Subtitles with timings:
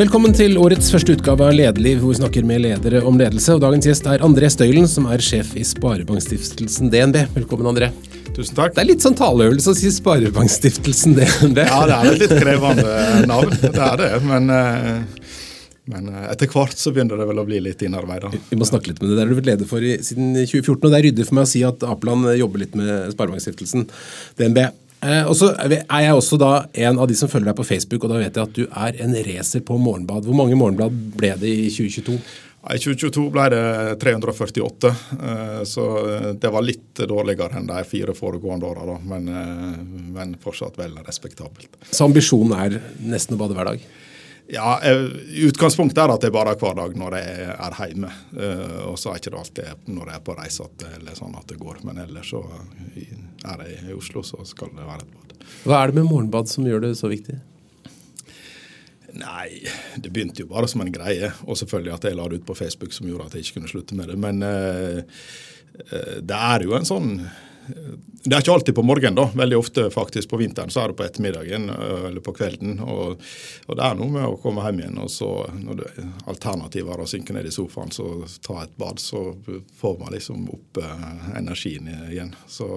[0.00, 3.52] Velkommen til årets første utgave av Lederliv, hvor vi snakker med ledere om ledelse.
[3.52, 7.18] Og Dagens gjest er André Støylen, som er sjef i Sparebankstiftelsen DNB.
[7.34, 7.90] Velkommen, André.
[8.32, 8.72] Tusen takk.
[8.72, 11.60] Det er litt sånn taleøvelse å si Sparebankstiftelsen DNB.
[11.68, 12.96] Ja, det er et litt krevende
[13.28, 14.10] navn, det er det.
[14.24, 15.38] Men, eh,
[15.92, 18.32] men eh, etter hvert så begynner det vel å bli litt innarbeida.
[18.48, 19.18] Vi må snakke litt med det.
[19.18, 21.52] Det har du vært leder for siden 2014, og det er ryddig for meg å
[21.52, 23.90] si at Apeland jobber litt med Sparebankstiftelsen
[24.40, 24.64] DNB.
[25.00, 26.52] Eh, og så er jeg også da
[26.84, 29.00] en av de som følger deg på Facebook, og da vet jeg at du er
[29.00, 30.28] en racer på morgenblad.
[30.28, 32.18] Hvor mange morgenblad ble det i 2022?
[32.60, 33.62] I 2022 ble det
[34.02, 35.86] 348, eh, så
[36.36, 39.78] det var litt dårligere enn de fire foregående åra, men, eh,
[40.18, 41.80] men fortsatt vel respektabelt.
[41.88, 43.88] Så ambisjonen er nesten å bade hver dag?
[44.50, 44.80] Ja,
[45.46, 48.10] Utgangspunktet er at det er bare hver dag når jeg er hjemme.
[48.88, 50.86] Og så er ikke det alltid når jeg er på reise at
[51.18, 51.82] sånn at det går.
[51.86, 52.42] Men ellers så
[52.98, 55.36] er jeg i Oslo, så skal det være et bad.
[55.64, 57.38] Hva er det med morgenbad som gjør det så viktig?
[59.20, 59.62] Nei,
[59.98, 61.30] det begynte jo bare som en greie.
[61.46, 63.72] Og selvfølgelig at jeg la det ut på Facebook som gjorde at jeg ikke kunne
[63.72, 64.18] slutte med det.
[64.20, 65.30] Men uh,
[66.20, 67.14] det er jo en sånn
[68.24, 69.24] det er ikke alltid på morgenen, da.
[69.34, 72.80] Veldig ofte faktisk på vinteren så er det på ettermiddagen eller på kvelden.
[72.84, 73.22] Og,
[73.66, 77.04] og det er noe med å komme hjem igjen, og så når det alternativet er
[77.04, 78.08] å synke ned i sofaen, så
[78.44, 79.22] ta et bad, så
[79.80, 81.06] får man liksom opp eh,
[81.40, 82.34] energien igjen.
[82.48, 82.68] Så,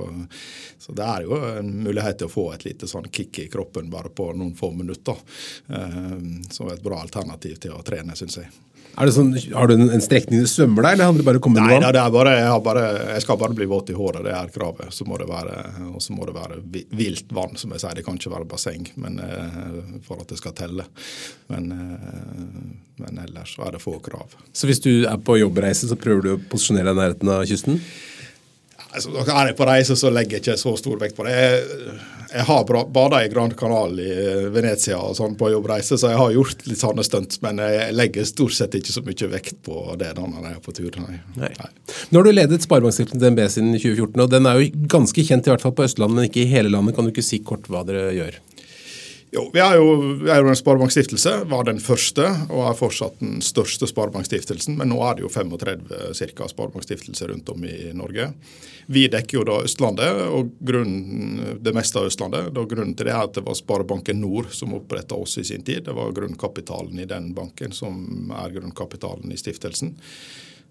[0.80, 3.92] så, det er jo en mulighet til å få et lite sånn kick i kroppen
[3.92, 5.20] bare på noen få minutter.
[5.67, 6.20] Eh,
[6.52, 8.54] som er et bra alternativ til å trene, syns jeg.
[8.94, 11.45] Sånn, har du en, en strekning du svømmer deg, eller handler det bare om å
[11.48, 12.84] komme Nei, det er bare, jeg, bare,
[13.16, 14.94] jeg, skal bare bli våt i håret, det er kravet.
[14.94, 15.56] Så må det være,
[15.89, 16.59] og så må det være
[16.94, 17.98] vilt vann, som jeg sier.
[17.98, 20.86] Det kan ikke være basseng men, eh, for at det skal telle.
[21.50, 22.64] Men, eh,
[23.02, 24.38] men ellers er det få krav.
[24.54, 27.48] Så hvis du er på jobbreise, så prøver du å posisjonere deg i nærheten av
[27.50, 27.81] kysten?
[28.94, 31.33] Altså, er jeg på reise, så legger jeg ikke så stor vekt på det.
[31.33, 31.95] Jeg,
[32.33, 36.19] jeg har bada i Grand Canal i eh, Venezia og sånn på jobbreise, så jeg
[36.22, 37.39] har gjort litt sånne stunt.
[37.45, 40.75] Men jeg legger stort sett ikke så mye vekt på det når jeg er på
[40.77, 41.02] tur.
[41.02, 41.19] Nei.
[41.41, 41.69] Nei.
[42.09, 45.53] Nå har du ledet Sparebankstiftelsen DNB siden 2014, og den er jo ganske kjent i
[45.53, 46.98] hvert fall på Østlandet, men ikke i hele landet.
[46.98, 48.42] Kan du ikke si kort hva dere gjør?
[49.33, 51.32] Jo, vi er jo, vi en sparebankstiftelse.
[51.49, 54.77] Var den første og er fortsatt den største sparebankstiftelsen.
[54.77, 58.30] Men nå er det jo 35 cirka sparebankstiftelser rundt om i Norge.
[58.94, 62.52] Vi dekker jo da Østlandet, og grunnen, det meste av Østlandet.
[62.54, 65.65] Da grunnen til det er at det var Sparebanken Nord som oppretta oss i sin
[65.65, 65.88] tid.
[65.88, 69.95] Det var grunnkapitalen i den banken som er grunnkapitalen i stiftelsen.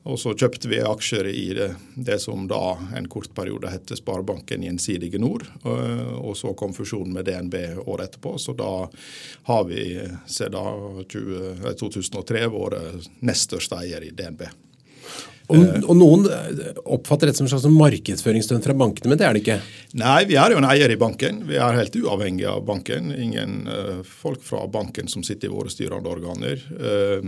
[0.02, 4.64] Og så kjøpte vi aksjer i det, det, som da en kort periode het Sparebanken
[4.66, 5.46] Gjensidige Nord.
[5.62, 7.54] Og så kom fusjonen med DNB
[7.86, 8.34] året etterpå.
[8.42, 8.72] Så da
[9.46, 9.84] har vi
[10.26, 14.42] siden 2003 vært nest største eier i DNB.
[15.52, 16.26] Og, og, Noen
[16.82, 19.58] oppfatter dette som en slags markedsføringsstunt fra bankene, men det er det ikke?
[20.00, 21.42] Nei, vi er jo en eier i banken.
[21.48, 23.12] Vi er helt uavhengig av banken.
[23.12, 26.62] Ingen uh, folk fra banken som sitter i våre styrende organer.
[26.72, 27.20] Uh,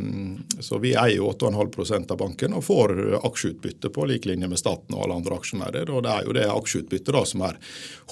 [0.64, 4.96] så vi eier jo 8,5% av banken og får aksjeutbytte på lik linje med staten
[4.96, 5.92] og alle andre aksjonærer.
[5.92, 7.60] Og det er jo det aksjeutbyttet som er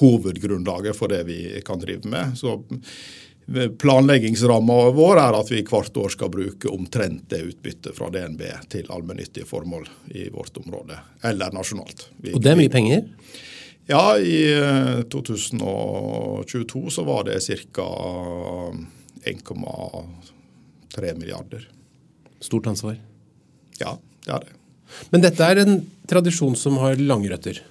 [0.00, 2.36] hovedgrunnlaget for det vi kan drive med.
[2.38, 2.60] Så
[3.78, 8.42] Planleggingsramma vår er at vi hvert år skal bruke omtrent det utbyttet fra DNB
[8.72, 12.06] til allmennyttige formål i vårt område, eller nasjonalt.
[12.22, 13.02] Vi, og det er mye penger?
[13.90, 14.46] Ja, i
[15.10, 17.88] 2022 så var det ca.
[19.22, 21.68] 1,3 milliarder.
[22.42, 22.96] Stort ansvar?
[23.78, 24.54] Ja, det er det.
[25.10, 25.80] Men dette er en
[26.10, 27.62] tradisjon som har lange røtter?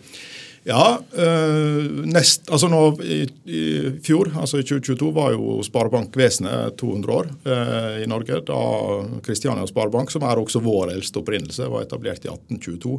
[0.64, 3.62] Ja, øh, nest, altså nå i, i,
[4.06, 8.44] fjor, altså i 2022, var jo Sparebankvesenet 200 år øh, i Norge.
[8.46, 8.60] Da
[9.26, 12.94] Kristiania Sparebank, som er også vår eldste opprinnelse, var etablert i 1822.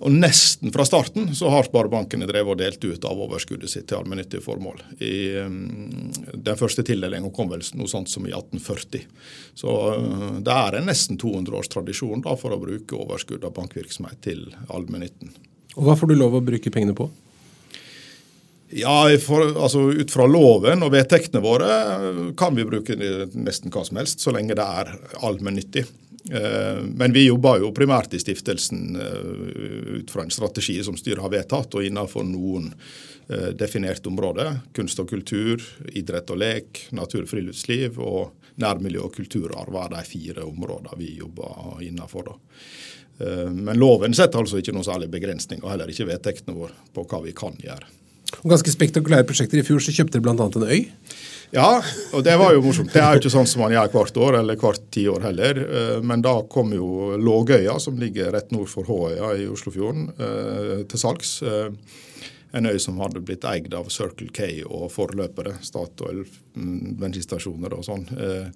[0.00, 3.98] Og Nesten fra starten så har sparebankene drevet og delt ut av overskuddet sitt til
[3.98, 4.78] allmennyttige formål.
[5.02, 5.50] I, øh,
[6.38, 9.10] den første tildelinga kom vel noe sånt som i 1840.
[9.58, 9.78] Så
[10.38, 14.52] det er en nesten 200 års tradisjon da, for å bruke overskudd av bankvirksomhet til
[14.70, 15.34] allmennytten.
[15.76, 17.08] Og Hva får du lov å bruke pengene på?
[18.70, 21.70] Ja, for, altså Ut fra loven og vedtektene våre
[22.38, 24.92] kan vi bruke nesten hva som helst, så lenge det er
[25.26, 25.86] allmennyttig.
[26.30, 31.22] Eh, men vi jobber jo primært i stiftelsen eh, ut fra en strategi som styret
[31.24, 32.68] har vedtatt, og innenfor noen
[33.28, 34.60] eh, definerte områder.
[34.76, 40.04] Kunst og kultur, idrett og lek, natur og friluftsliv og nærmiljø og kulturarv er de
[40.04, 42.28] fire områdene vi jobber innenfor.
[42.28, 42.38] da.
[43.20, 47.04] Eh, men loven setter altså ikke noe særlig begrensning, og heller ikke vedtektene våre på
[47.06, 47.88] hva vi kan gjøre.
[48.40, 49.60] Og ganske spektakulære prosjekter.
[49.60, 50.46] I fjor så kjøpte dere bl.a.
[50.46, 50.86] en øy?
[51.50, 51.80] Ja,
[52.14, 52.92] og det var jo morsomt.
[52.94, 55.64] Det er jo ikke sånn som man gjør hvert år, eller hvert tiår heller.
[55.66, 60.76] Eh, men da kom jo Lågøya, som ligger rett nord for Håøya i Oslofjorden, eh,
[60.90, 61.40] til salgs.
[62.52, 66.24] En øy som hadde blitt eid av Circle K og forløpere, Statoil,
[66.56, 68.48] mm, bensinstasjoner og sånn, eh,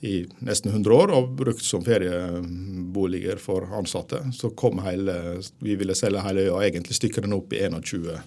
[0.00, 4.32] i nesten 100 år og brukt som ferieboliger for ansatte.
[4.32, 8.22] Så kom hele, vi ville selge hele øya egentlig stykke den opp i 21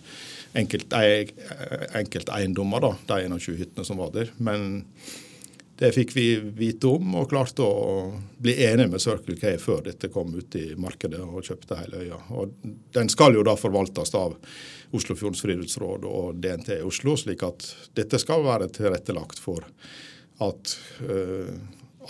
[0.54, 4.30] enkelteiendommer, da, de 21 hyttene som var der.
[4.38, 4.86] Men
[5.82, 8.14] det fikk vi vite om, og klarte å
[8.44, 12.20] bli enige med Circle K før dette kom ut i markedet og kjøpte hele øya.
[12.38, 12.54] Og
[12.94, 14.38] den skal jo da forvaltes av
[14.94, 17.66] Oslofjordens friluftsråd og DNT i Oslo, slik at
[17.98, 19.66] dette skal være tilrettelagt for
[20.44, 20.76] at
[21.08, 21.54] uh,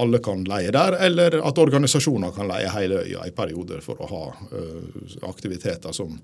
[0.01, 4.07] alle kan leie der, eller at organisasjoner kan leie hele øya i perioder for å
[4.09, 6.15] ha uh, aktiviteter som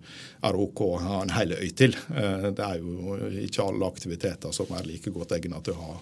[0.41, 1.93] er OK å ha en hel øy til.
[2.09, 5.97] Uh, det er jo ikke alle aktiviteter som er like godt egnet til å ha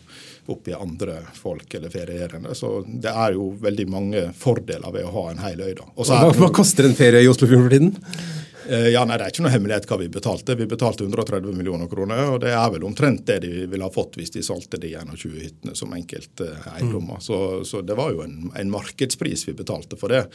[0.54, 2.56] oppi andre folk eller ferierende.
[2.56, 5.74] Så det er jo veldig mange fordeler ved å ha en hel øy.
[5.78, 5.90] da.
[5.98, 8.46] Hva, hva koster en ferie i Oslofjorden for tiden?
[8.70, 10.56] Eh, ja, nei, Det er ikke noe hemmelighet hva vi betalte.
[10.60, 12.24] Vi betalte 130 millioner kroner.
[12.34, 15.38] og Det er vel omtrent det de ville ha fått hvis de solgte de 21
[15.40, 17.22] hyttene som enkelteiendommer.
[17.22, 17.24] Mm.
[17.24, 20.26] Så, så, det var jo en, en, markedspris vi betalte for det.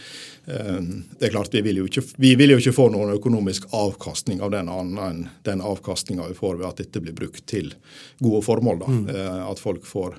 [0.47, 0.81] Eh,
[1.19, 4.41] det er klart, Vi vil jo ikke, vi vil jo ikke få noen økonomisk avkastning
[4.41, 7.75] av den annen enn den avkastninga vi får ved at dette blir brukt til
[8.23, 8.83] gode formål.
[8.83, 8.91] da.
[8.91, 9.07] Mm.
[9.13, 10.19] Eh, at folk får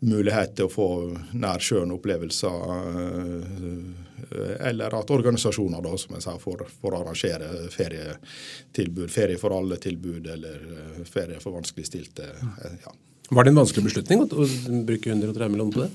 [0.00, 0.88] mulighet til å få
[1.38, 2.54] nær sjøen-opplevelser.
[4.68, 9.10] Eller at organisasjoner da, som jeg sa, får, får arrangere ferietilbud.
[9.10, 12.28] Ferie for alle-tilbud eller eh, ferie for vanskeligstilte.
[12.28, 12.94] Eh, ja.
[13.30, 15.90] Var det en vanskelig beslutning å bruke 130 millioner på det?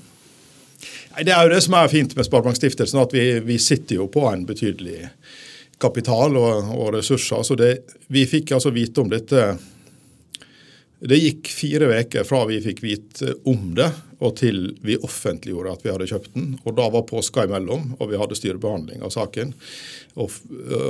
[1.24, 4.26] Det er jo det som er fint med Sparebankstiftelsen, at vi, vi sitter jo på
[4.28, 5.04] en betydelig
[5.82, 7.42] kapital og, og ressurser.
[7.46, 7.70] Så det,
[8.12, 9.54] vi fikk altså vite om dette
[11.08, 13.90] det gikk fire uker fra vi fikk vite om det,
[14.24, 16.54] og til vi offentliggjorde at vi hadde kjøpt den.
[16.64, 19.52] Og Da var påska imellom, og vi hadde styrebehandling av saken.
[20.16, 20.32] Og,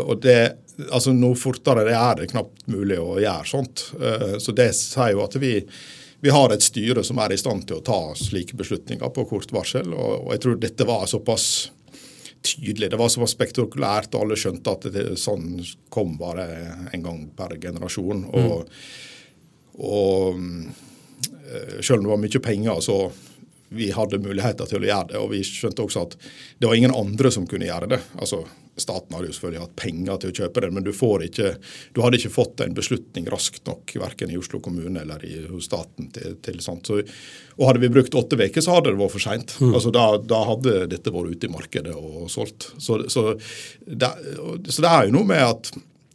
[0.05, 0.38] og det,
[0.87, 3.88] altså Noe fortere det er det knapt mulig å gjøre sånt.
[3.99, 5.56] Eh, så det sier jo at vi,
[6.22, 9.50] vi har et styre som er i stand til å ta slike beslutninger på kort
[9.56, 9.90] varsel.
[9.96, 11.49] Og, og jeg tror dette var såpass
[12.44, 12.93] tydelig.
[12.93, 15.58] Det var såpass spektakulært, og alle skjønte at det, sånn
[15.90, 16.46] kom bare
[16.93, 18.28] en gang per generasjon.
[18.31, 19.11] og mm.
[19.82, 22.99] Og eh, selv om det var mye penger, så
[23.75, 25.23] vi hadde muligheter til å gjøre det.
[25.23, 26.19] Og vi skjønte også at
[26.59, 28.00] det var ingen andre som kunne gjøre det.
[28.21, 28.44] Altså,
[28.76, 31.50] Staten hadde jo selvfølgelig hatt penger til å kjøpe det, men du, ikke,
[31.94, 35.69] du hadde ikke fått en beslutning raskt nok, verken i Oslo kommune eller i, hos
[35.71, 36.11] staten.
[36.15, 36.91] til, til sånt.
[36.91, 36.99] Så,
[37.55, 39.55] og Hadde vi brukt åtte uker, så hadde det vært for seint.
[39.62, 39.76] Mm.
[39.79, 42.73] Altså, da, da, hadde dette vært ute i markedet og solgt.
[42.82, 43.29] Så, så,
[43.87, 44.11] det,
[44.67, 45.71] så det er jo noe med at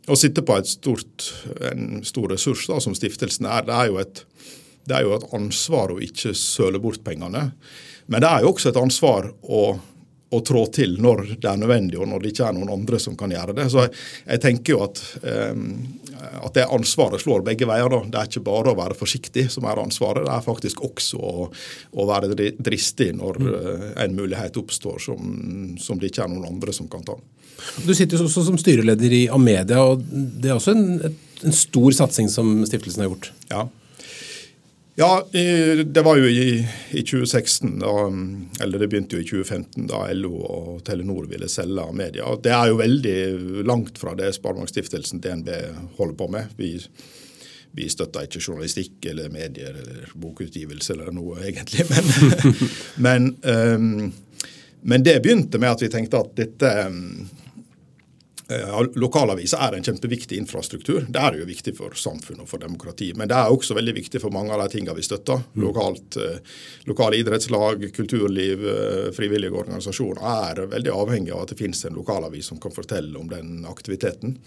[0.09, 1.29] å sitte på stort,
[1.71, 4.23] en stor ressurs da, som stiftelsen er, det er, et,
[4.89, 7.49] det er jo et ansvar å ikke søle bort pengene.
[8.09, 9.63] Men det er jo også et ansvar å,
[10.29, 13.17] å trå til når det er nødvendig, og når det ikke er noen andre som
[13.17, 13.67] kan gjøre det.
[13.69, 13.93] Så jeg,
[14.25, 15.67] jeg tenker jo at, um,
[16.41, 17.89] at, det ansvaret slår begge veier.
[17.93, 18.01] Da.
[18.09, 21.49] Det er ikke bare å være forsiktig som er ansvaret, det er faktisk også å,
[21.93, 25.35] å være dristig når uh, en mulighet oppstår som,
[25.81, 27.17] som det ikke er noen andre som kan ta.
[27.85, 31.91] Du sitter jo også som styreleder i Amedia, og det er også en, en stor
[31.95, 33.31] satsing som stiftelsen har gjort?
[33.51, 33.67] Ja.
[34.99, 36.57] Ja, det var jo i,
[36.91, 37.91] i 2016, da,
[38.63, 42.33] eller det begynte jo i 2015, da LO og Telenor ville selge Amedia.
[42.43, 43.13] Det er jo veldig
[43.69, 45.47] langt fra det Sparebankstiftelsen DNB
[46.01, 46.51] holder på med.
[46.59, 46.73] Vi,
[47.79, 51.87] vi støtter ikke journalistikk eller medier eller bokutgivelse eller noe, egentlig.
[51.87, 52.11] Men,
[53.07, 54.11] men, um,
[54.81, 57.21] men det begynte med at vi tenkte at dette um,
[58.95, 61.03] lokalaviser er en kjempeviktig infrastruktur.
[61.07, 63.11] Det er jo viktig for samfunnet og for demokrati.
[63.17, 65.43] Men det er også veldig viktig for mange av de tingene vi støtter.
[65.53, 65.63] Mm.
[65.67, 66.39] Lokalt, eh,
[66.89, 72.49] lokale idrettslag, kulturliv, eh, frivillige organisasjoner er veldig avhengig av at det finnes en lokalavis
[72.49, 74.39] som kan fortelle om den aktiviteten.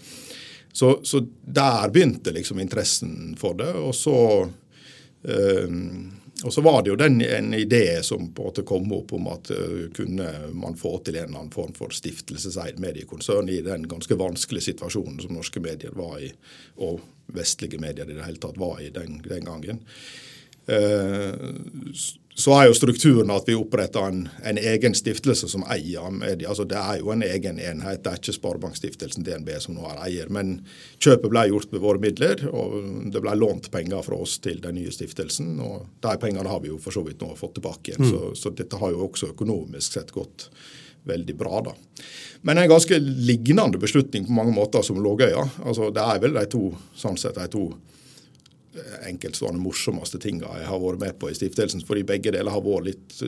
[0.73, 3.71] Så, så der begynte liksom interessen for det.
[3.71, 4.49] Og så
[5.23, 5.79] øh,
[6.43, 9.29] og så var det jo den, en idé som på en måte kom opp om
[9.31, 13.87] at uh, kunne man få til en eller annen form for stiftelseseid mediekonsern i den
[13.89, 16.31] ganske vanskelige situasjonen som norske medier var i,
[16.83, 17.01] og
[17.33, 19.83] vestlige medier i det hele tatt var i den, den gangen.
[20.67, 21.93] Uh,
[22.35, 26.49] så er jo strukturen at vi oppretter en, en, egen stiftelse som eier media.
[26.49, 28.01] Altså Det er jo en egen enhet.
[28.01, 30.31] Det er ikke Sparebankstiftelsen DNB som nå er eier.
[30.33, 30.55] Men
[30.97, 32.79] kjøpet ble gjort med våre midler, og
[33.13, 35.53] det ble lånt penger fra oss til den nye stiftelsen.
[35.61, 38.07] Og de pengene har vi jo for så vidt nå fått tilbake igjen.
[38.07, 38.09] Mm.
[38.09, 40.49] Så, så, dette har jo også økonomisk sett gått
[41.05, 41.77] veldig bra, da.
[42.47, 45.43] Men en ganske lignende beslutning på mange måter som Lågøya.
[45.67, 47.67] Altså, det er vel de to, sånn sett, de to
[49.07, 51.83] enkeltstående morsomste tinga jeg har vært med på i stiftelsen.
[51.87, 53.23] Fordi begge deler har vært litt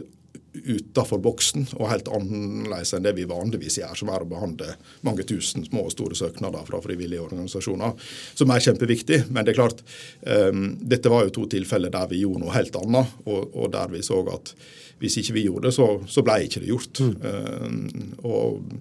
[0.56, 4.76] utafor boksen og helt annerledes enn det vi vanligvis gjør, som er å behandle
[5.08, 7.96] mange tusen små og store søknader fra frivillige organisasjoner,
[8.38, 9.26] som er kjempeviktig.
[9.30, 9.84] Men det er klart,
[10.24, 13.92] um, dette var jo to tilfeller der vi gjorde noe helt annet, og, og der
[13.94, 14.56] vi så at
[15.02, 17.04] hvis ikke vi gjorde det, så, så ble ikke det gjort.
[17.04, 17.16] Mm.
[17.26, 18.78] Um, og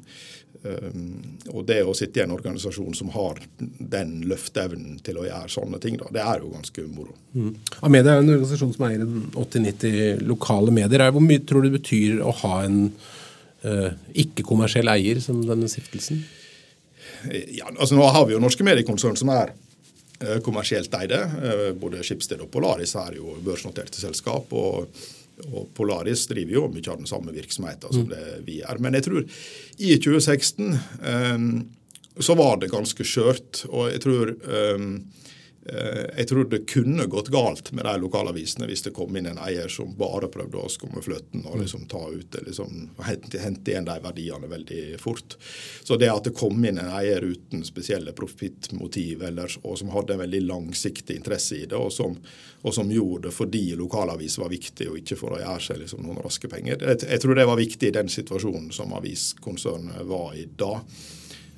[0.65, 5.81] og det å sitte i en organisasjon som har den løfteevnen til å gjøre sånne
[5.83, 7.13] ting, da, det er jo ganske moro.
[7.35, 7.51] Mm.
[7.85, 11.05] Amedia er en organisasjon som eier 80-90 lokale medier.
[11.13, 13.91] Hvor mye tror du det betyr å ha en uh,
[14.25, 16.23] ikke-kommersiell eier som denne stiftelsen?
[17.29, 21.21] Ja, altså Nå har vi jo norske mediekonsern som er uh, kommersielt eide.
[21.81, 24.57] Både Skipsted og Polaris er jo børsnoterte selskap.
[24.57, 24.89] og
[25.51, 28.79] og Polaris driver jo mye av den samme virksomheten som det vi er.
[28.83, 29.25] Men jeg tror
[29.79, 30.77] i 2016
[31.35, 31.49] um,
[32.23, 33.65] så var det ganske skjørt.
[33.71, 35.34] Og jeg tror um, Eh,
[35.65, 39.71] jeg tror det kunne gått galt med de lokalavisene hvis det kom inn en eier
[39.73, 43.97] som bare prøvde å skumme fløten og liksom ta ut liksom, hente, hente igjen de
[44.05, 45.39] verdiene veldig fort.
[45.83, 49.25] Så det at det kom inn en eier uten spesielle profittmotiv,
[49.63, 52.19] og som hadde en veldig langsiktig interesse i det, og som,
[52.61, 56.05] og som gjorde det fordi lokalavis var viktig, og ikke for å gjøre seg liksom,
[56.05, 60.37] noen raske penger, jeg, jeg tror det var viktig i den situasjonen som aviskonsernet var
[60.37, 60.75] i da.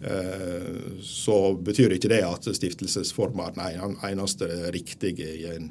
[0.00, 5.70] Eh, så betyr ikke det at stiftelsesforma er den eneste riktige i, en,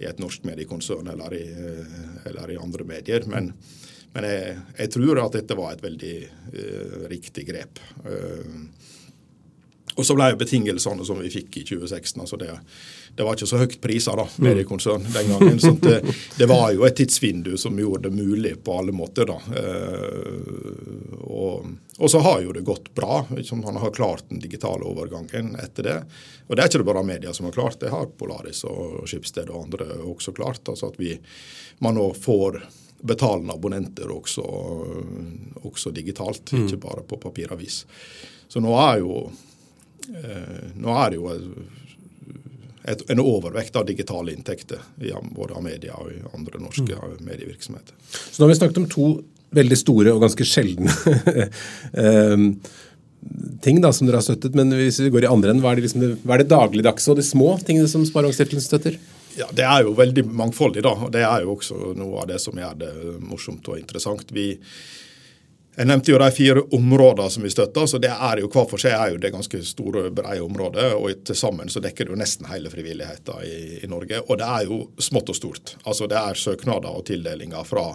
[0.00, 1.94] i et norsk mediekonsern eller i, eh,
[2.28, 3.24] eller i andre medier.
[3.32, 3.52] Men,
[4.12, 6.16] men jeg, jeg, tror at dette var et veldig
[6.52, 7.80] uh, riktig grep.
[8.04, 8.68] Uh,
[9.94, 12.54] og så ble jo betingelsene som vi fikk i 2016 altså det,
[13.16, 14.46] det var ikke så høyt priser, da, mm.
[14.46, 15.60] mediekonsern den gangen.
[15.60, 15.98] så det,
[16.38, 19.28] det, var jo et tidsvindu som gjorde det mulig på alle måter.
[19.28, 19.36] da.
[19.60, 21.66] Eh, og,
[21.98, 23.20] og, så har jo det gått bra.
[23.36, 25.98] Liksom, han har klart den digitale overgangen etter det.
[26.48, 29.52] Og det er ikke det bare media som har klart, det har Polaris og Skipsted
[29.52, 30.64] og andre også klart.
[30.68, 31.18] altså at vi,
[31.84, 32.62] man nå får
[33.02, 34.42] betalende abonnenter også,
[35.66, 36.66] også digitalt, mm.
[36.66, 37.82] ikke bare på papiravis.
[38.48, 39.24] Så nå er jo,
[40.08, 41.30] nå er det jo
[42.82, 44.80] et, en overvekt av digitale inntekter
[45.30, 47.20] både av media og i andre norske mm.
[47.26, 47.94] medievirksomheter.
[48.10, 49.10] Så nå har vi snakket om to
[49.52, 50.92] veldig store og ganske sjeldne
[52.02, 52.46] ehm,
[53.62, 54.56] ting da, som dere har støttet.
[54.58, 57.12] Men hvis vi går i andre enden, hva er det, liksom hva er det dagligdagse
[57.12, 58.98] og de små tingene som Sparebankstiftelsen støtter?
[59.38, 60.82] Ja, Det er jo veldig mangfoldig.
[60.84, 64.32] da, og Det er jo også noe av det som gjør det morsomt og interessant.
[64.32, 64.58] Vi,
[65.72, 67.86] jeg nevnte jo de fire områdene som vi støtter.
[67.86, 70.92] så det er jo Hver for seg er jo det ganske store, brede området.
[70.92, 74.20] og Til sammen så dekker det jo nesten hele frivilligheten i, i, Norge.
[74.28, 75.76] Og det er jo smått og stort.
[75.86, 77.86] Altså Det er søknader og tildelinger fra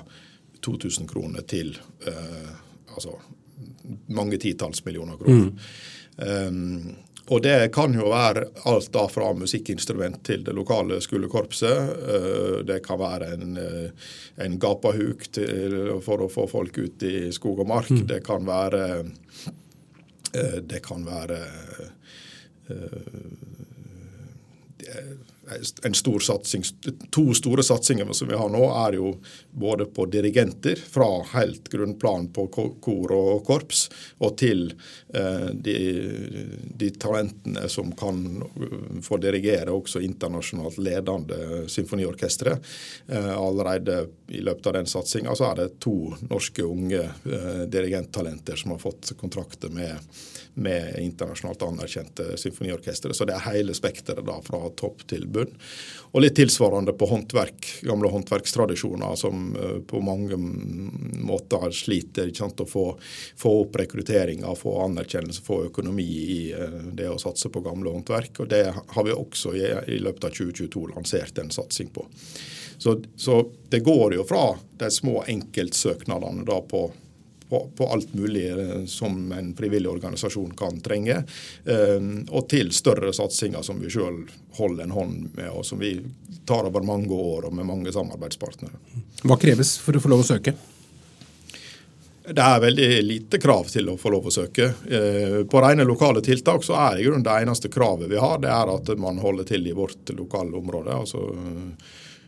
[0.61, 2.49] 2000 kroner til uh,
[2.95, 3.13] altså
[4.09, 5.51] mange titalls millioner kroner.
[5.51, 5.53] Mm.
[6.17, 6.95] Um,
[7.27, 11.89] og det kan jo være alt da fra musikkinstrument til det lokale skolekorpset.
[12.13, 13.89] Eh, det kan være en, eh,
[14.45, 17.91] en gapahuk til, for å få folk ut i skog og mark.
[17.91, 18.05] Mm.
[18.07, 18.83] Det kan være
[20.31, 21.39] eh, Det kan være
[25.83, 26.63] en stor satsing,
[27.09, 29.13] To store satsinger som vi har nå, er jo
[29.51, 32.47] både på dirigenter, fra helt grunnplan på
[32.83, 33.87] kor og korps,
[34.19, 34.71] og til
[35.13, 35.77] eh, de,
[36.75, 38.23] de, talentene som kan
[39.03, 42.57] få dirigere også internasjonalt ledende symfoniorkestre.
[43.07, 48.59] Eh, allerede i løpet av den satsinga så er det to norske unge eh, dirigenttalenter
[48.59, 49.95] som har fått kontrakter med
[50.57, 53.13] med internasjonalt anerkjente symfoniorkestre.
[53.13, 55.36] Så det er hele spekteret da, fra topp til bunn.
[56.15, 62.69] Og litt tilsvarende på håndverk, gamle håndverkstradisjoner som uh, på mange måter sliter sant, å
[62.69, 62.85] få,
[63.37, 68.43] få opp rekrutteringa, få anerkjennelse, få økonomi i uh, det å satse på gamle håndverk.
[68.43, 69.65] Og det har vi også i,
[69.97, 72.07] i løpet av 2022 lansert en satsing på.
[72.77, 76.87] Så, så det går jo fra de små enkeltsøknadene da på
[77.49, 81.23] på, på, alt mulig eh, som en frivillig organisasjon kan trenge.
[81.65, 81.99] Eh,
[82.29, 84.23] og til større satsinger som vi sjøl
[84.57, 85.95] holder en hånd med, og som vi
[86.47, 88.79] tar over mange år og med mange samarbeidspartnere.
[89.23, 90.55] Hva kreves for å få lov å søke?
[92.27, 94.65] Det er veldig lite krav til å få lov å søke.
[94.83, 98.51] Eh, på rene lokale tiltak så er i grunnen det eneste kravet vi har, det
[98.51, 100.91] er at man holder til i vårt lokale område.
[100.91, 101.23] altså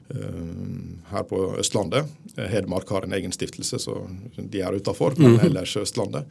[0.09, 2.07] her på Østlandet.
[2.49, 3.95] Hedmark har en egen stiftelse, så
[4.37, 5.45] de er utafor, men mhm.
[5.49, 6.25] ellers Østlandet.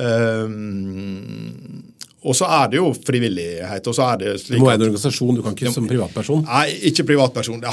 [0.00, 1.82] Um,
[2.20, 3.86] og så er det jo frivillighet.
[3.86, 6.44] og så er Det slik Du må være en organisasjon, du kan ikke som privatperson?
[6.44, 7.64] Nei, ikke privatperson.
[7.64, 7.72] Ja,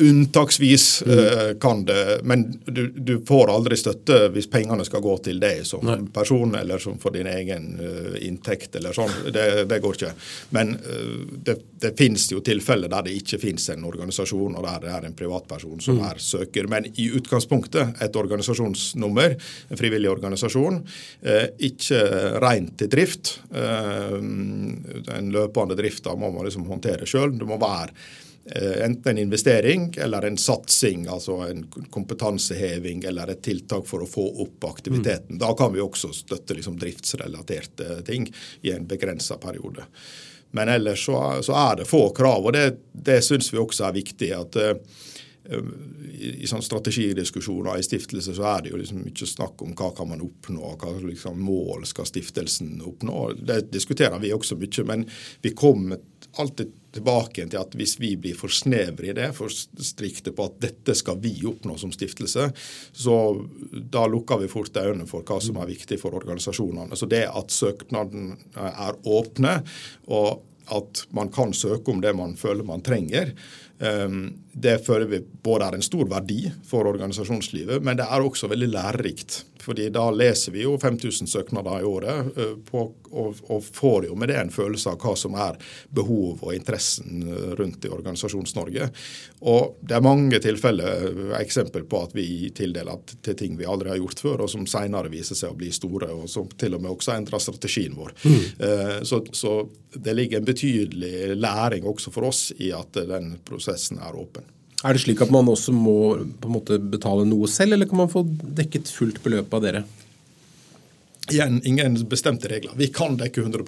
[0.00, 5.40] Unntaksvis uh, kan det, men du, du, får aldri støtte hvis pengene skal gå til
[5.42, 5.98] deg som Nei.
[6.14, 9.12] person, eller som for din egen uh, inntekt, eller sånn.
[9.34, 10.12] Det, det går ikke.
[10.56, 14.86] Men uh, det, det finnes jo tilfeller der det ikke finnes en organisasjon, og der
[14.86, 16.06] det er en privatperson som mm.
[16.08, 16.70] er søker.
[16.72, 19.36] Men i utgangspunktet et organisasjonsnummer,
[19.68, 20.80] en frivillig organisasjon,
[21.62, 22.00] ikke
[22.42, 23.36] rent til drift.
[23.52, 27.34] den løpende drifta må man liksom håndtere sjøl.
[27.38, 33.42] Det må være Eh, enten en investering eller en satsing, altså en kompetanseheving eller et
[33.42, 35.36] tiltak for å få opp aktiviteten.
[35.36, 35.38] Mm.
[35.44, 38.26] Da kan vi også støtte liksom driftsrelaterte ting
[38.66, 39.86] i en begrensa periode.
[40.52, 43.96] Men ellers så, så, er det få krav, og det, det syns vi også er
[43.96, 44.32] viktig.
[44.36, 44.74] at uh,
[46.12, 49.88] i, i sånn strategidiskusjoner i stiftelse så er det jo liksom ikke snakk om hva
[49.96, 53.32] kan man oppnå, hva liksom mål skal stiftelsen oppnå.
[53.40, 55.06] Det diskuterer vi også mye, men
[55.42, 56.02] vi kommer
[56.42, 60.60] alltid tilbake til at hvis vi blir for snevre i det, for strikte på at
[60.62, 62.50] dette skal vi oppnå som stiftelse,
[62.92, 63.16] så
[63.72, 66.96] da lukker vi fort øynene for hva som er viktig for organisasjonene.
[66.98, 69.58] Så det at søknaden er åpne,
[70.12, 73.32] og at man kan søke om det man føler man trenger,
[73.82, 78.68] det føler vi både er en stor verdi for organisasjonslivet, men det er også veldig
[78.70, 84.08] lærerikt fordi da leser vi jo 5000 søknader i året eh, på, og, og, får
[84.08, 85.58] jo med det en følelse av hva som er
[85.94, 88.88] behov og interessen eh, rundt i Organisasjons-Norge.
[89.52, 93.92] Og det er mange tilfeller, eh, eksempel på at vi tildeler til ting vi aldri
[93.92, 96.82] har gjort før, og som senere viser seg å bli store, og som til og
[96.82, 98.14] med også endrer strategien vår.
[98.22, 99.04] Mm.
[99.06, 99.52] Så, så
[99.94, 104.48] det ligger en betydelig læring også for oss i at den prosessen er åpen.
[104.82, 105.98] Er det slik at man også må
[106.42, 109.84] på en måte betale noe selv, eller kan man få dekket fullt beløp av dere?
[111.30, 112.72] Igjen, ingen bestemte regler.
[112.76, 113.62] Vi kan dekke 100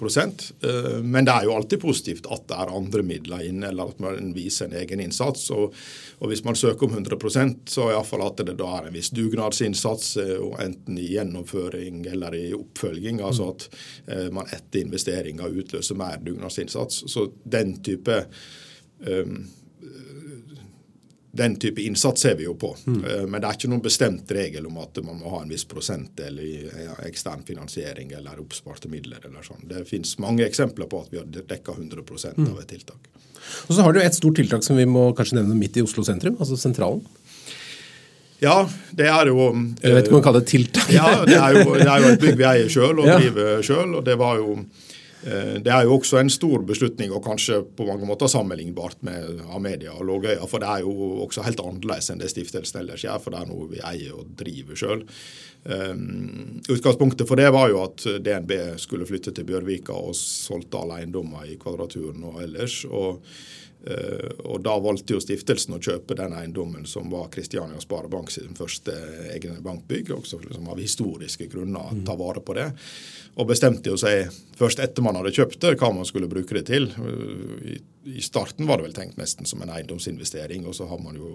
[0.61, 4.01] eh, men det er jo alltid positivt at det er andre midler inne, eller at
[4.03, 5.47] man viser en egen innsats.
[5.55, 5.71] Og,
[6.19, 10.17] og hvis man søker om 100% så iallfall at det da er en viss dugnadsinnsats,
[10.19, 13.23] eh, enten i gjennomføring eller i oppfølging.
[13.23, 13.69] Altså at
[14.11, 17.05] eh, man etter investeringer utløser mer dugnadsinnsats.
[17.07, 18.25] Så den type
[18.99, 19.45] um,
[21.35, 22.71] den type innsats ser vi jo på.
[22.85, 22.99] Mm.
[23.05, 25.65] Eh, men det er ikke noen bestemt regel om at man må ha en viss
[25.67, 26.53] prosentdel i
[27.07, 29.19] ekstern finansiering eller oppsparte midler.
[29.25, 29.67] eller sånn.
[29.67, 32.05] Det finnes mange eksempler på at vi har dekka 100
[32.37, 32.47] mm.
[32.53, 33.11] av et tiltak.
[33.67, 36.05] Og så har du et stort tiltak som vi må kanskje nevne midt i Oslo
[36.07, 37.03] sentrum, altså Sentralen.
[38.41, 39.45] Ja, det er jo
[39.81, 40.89] Jeg vet ikke om man kaller det tiltak.
[40.91, 43.95] ja, det er jo, det er jo et bygg vi eier sjøl og driver sjøl.
[43.99, 44.84] Og det var jo Eh,
[45.25, 49.95] det er jo også en stor beslutning, og kanskje på mange måter sammenlignbart med Amedia
[49.95, 50.45] og Lågøya.
[50.49, 53.49] For det er jo også helt annerledes enn det stiftelsen ellers gjør, for det er
[53.49, 55.01] noe vi eier og driver sjøl.
[55.65, 60.99] Um, utgangspunktet for det var jo at DNB skulle flytte til Bjørvika og solgte alle
[61.01, 62.83] eiendommer i Kvadraturen og ellers.
[62.85, 63.25] og
[63.85, 68.95] og Da valgte jo stiftelsen å kjøpe den eiendommen som var Kristiania Sparebank sin første
[69.33, 72.71] egne bankbygg, også liksom av historiske grunner ta vare på det
[73.35, 76.63] og bestemte jo seg først etter man hadde kjøpt det, hva man skulle bruke det
[76.69, 76.87] til.
[77.67, 77.75] I,
[78.07, 81.33] I, starten var det vel tenkt nesten som en eiendomsinvestering, og så har man jo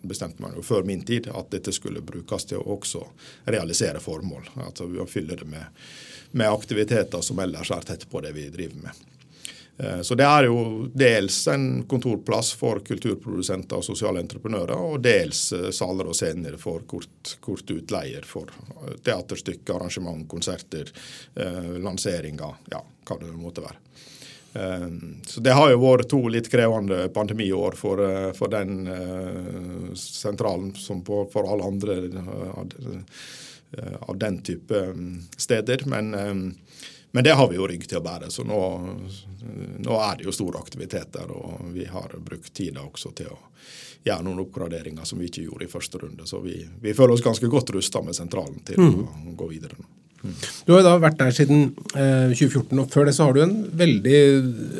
[0.00, 3.04] bestemte man jo før min tid at dette skulle brukes til å også
[3.52, 4.48] realisere formål.
[4.64, 5.84] Altså fylle det med,
[6.32, 9.08] med aktiviteter som ellers er tett på det vi driver med.
[9.82, 15.46] Eh, så det er jo dels en kontorplass for kulturprodusenter og sosiale entreprenører, og dels
[15.56, 20.90] eh, saler og scener for kort, kort utleier for eh, teaterstykker, arrangement, konserter,
[21.80, 23.78] lanseringer, ja, hva det måtte være.
[24.50, 28.00] Så Det har jo vært to litt krevende pandemiår for,
[28.34, 28.80] for den
[29.94, 32.00] sentralen som på, for alle andre
[34.00, 34.80] av den type
[35.38, 35.86] steder.
[35.86, 36.10] Men
[37.10, 38.60] men det har vi jo rygg til å bære, så nå,
[39.82, 41.30] nå er det jo store aktiviteter.
[41.34, 43.38] Og vi har brukt tida også til å
[44.06, 46.26] gjøre noen oppgraderinger som vi ikke gjorde i første runde.
[46.28, 49.00] Så vi, vi føler oss ganske godt rusta med sentralen til mm.
[49.32, 49.88] å gå videre nå.
[50.20, 50.34] Mm.
[50.66, 51.62] Du har jo da vært der siden
[51.96, 54.18] eh, 2014, og før det så har du en veldig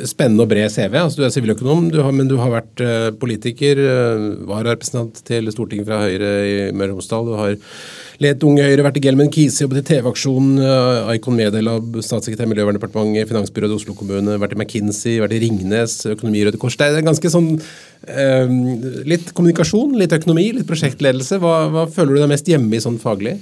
[0.09, 0.99] spennende og bred CV.
[1.01, 6.03] Altså, du er siviløkonom, men du har vært eh, politiker, eh, vararepresentant til Stortinget fra
[6.05, 7.31] Høyre i Møre og Romsdal.
[7.31, 7.57] Du har
[8.21, 12.51] Let Unge Høyre, vært i Gelmen Kise, jobbet i TV-aksjonen, uh, Icon Media-lab, statssekretær i
[12.51, 16.77] Miljøverndepartementet, Finansbyrådet Oslo kommune, vært i McKinsey, vært i Ringnes, Økonomi Røde Kors.
[16.77, 18.53] Det er ganske sånn uh,
[19.09, 21.39] Litt kommunikasjon, litt økonomi, litt prosjektledelse.
[21.41, 23.39] Hva, hva føler du deg mest hjemme i sånn faglig?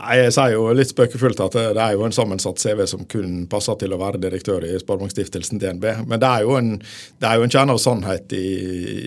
[0.00, 3.42] Nei, Jeg sier jo litt spøkefullt at det er jo en sammensatt CV som kun
[3.52, 5.84] passer til å være direktør i Sparebankstiftelsen DNB.
[6.08, 6.78] Men det er jo en,
[7.20, 8.46] det en kjerne av sannhet i,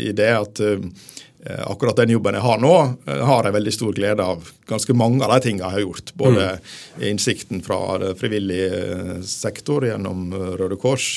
[0.10, 1.29] i det at uh, Eh,
[1.66, 2.74] akkurat den jobben jeg har nå,
[3.08, 6.12] eh, har jeg veldig stor glede av ganske mange av de tingene jeg har gjort.
[6.20, 6.68] Både mm.
[7.10, 7.80] innsikten fra
[8.20, 11.08] frivillig eh, sektor gjennom Røde Kors,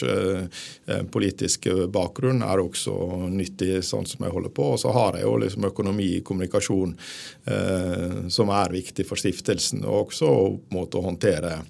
[1.13, 2.95] politisk bakgrunn er også
[3.33, 4.73] nyttig sånn som jeg holder på.
[4.75, 6.95] Og så har jeg jo liksom økonomi, kommunikasjon,
[8.33, 10.33] som er viktig for stiftelsen, og også
[10.75, 11.61] måte å håndtere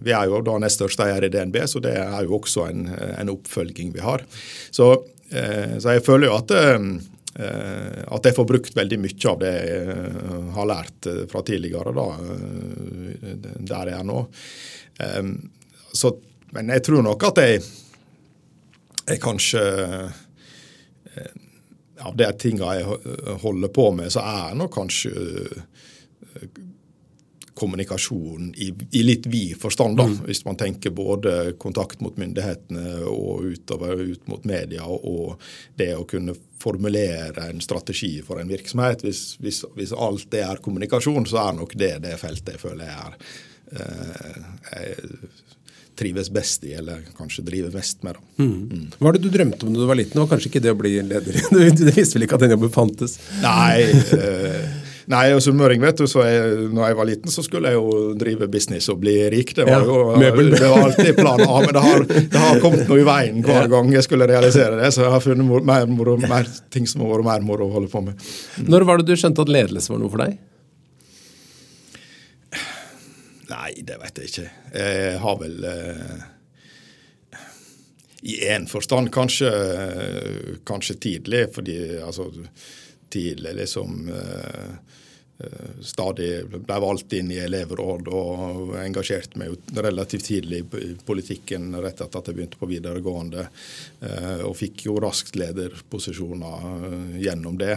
[0.00, 2.86] vi er jo da nest største eier i DNB, så det er jo også en,
[2.94, 4.24] en oppfølging vi har.
[4.72, 5.13] Så Eh,
[5.80, 6.84] så jeg føler jo at, eh,
[8.14, 12.06] at jeg får brukt veldig mye av det jeg eh, har lært fra tidligere, da,
[13.58, 14.20] der jeg er nå.
[15.94, 16.12] Så,
[16.54, 17.64] men jeg tror nok at jeg,
[19.08, 19.62] jeg kanskje
[22.04, 25.10] Av de tinga jeg holder på med, så er jeg nok kanskje
[27.54, 29.96] kommunikasjon i, i litt vid forstand.
[29.96, 30.18] da, mm.
[30.26, 35.40] Hvis man tenker både kontakt mot myndighetene og utover ut mot media, og
[35.78, 39.04] det å kunne formulere en strategi for en virksomhet.
[39.04, 42.88] Hvis, hvis, hvis alt det er kommunikasjon, så er nok det det feltet jeg føler
[42.88, 43.18] jeg er
[43.80, 45.32] eh, jeg
[45.94, 48.16] trives best i, eller kanskje driver mest med.
[48.16, 48.44] Da.
[48.44, 48.54] Mm.
[48.70, 48.86] Mm.
[48.98, 50.16] Hva var det du drømte om da du var liten?
[50.16, 51.42] Det var kanskje ikke det å bli leder?
[51.78, 53.18] Du visste vel ikke at den jobben fantes?
[53.44, 54.64] Nei, eh,
[55.12, 58.14] Nei, og sunnmøring, vet du, så jeg, når jeg var liten, så skulle jeg jo
[58.16, 59.52] drive business og bli rik.
[59.56, 63.02] Det var jo det var alltid planen A, men det har, det har, kommet noe
[63.02, 64.90] i veien hver gang jeg skulle realisere det.
[64.96, 67.74] Så jeg har funnet mor, mer, moro, mer, ting som har vært mer moro å
[67.76, 68.16] holde på med.
[68.56, 68.68] Mm.
[68.72, 70.38] Når var det du skjønte at ledelse var noe for deg?
[73.50, 74.46] Nei, det vet jeg ikke.
[74.72, 76.22] Jeg har vel eh,
[78.24, 79.50] I én forstand kanskje,
[80.64, 82.30] kanskje tidlig, fordi altså
[83.14, 84.70] tidlig liksom eh,
[85.38, 91.70] eh, stadig ble valgt inn i elevråd og engasjerte meg jo relativt tidlig i politikken
[91.78, 93.46] rett etter at jeg begynte på videregående.
[94.00, 97.76] Eh, og fikk jo raskt lederposisjoner gjennom det.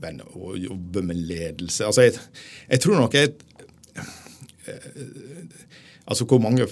[0.00, 2.20] Men å jobbe med ledelse Altså, jeg,
[2.68, 3.32] jeg tror nok jeg
[6.06, 6.68] Altså hvor mange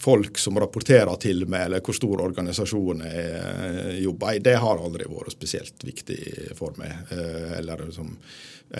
[0.00, 4.80] folk som rapporterer til meg, eller hvor stor organisasjon jeg eh, jobber i, det har
[4.80, 6.20] aldri vært spesielt viktig
[6.58, 7.12] for meg.
[7.12, 8.14] Eh, eller, som,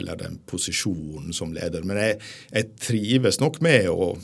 [0.01, 1.85] eller den posisjonen som leder.
[1.87, 2.21] Men jeg,
[2.55, 4.15] jeg trives nok med å,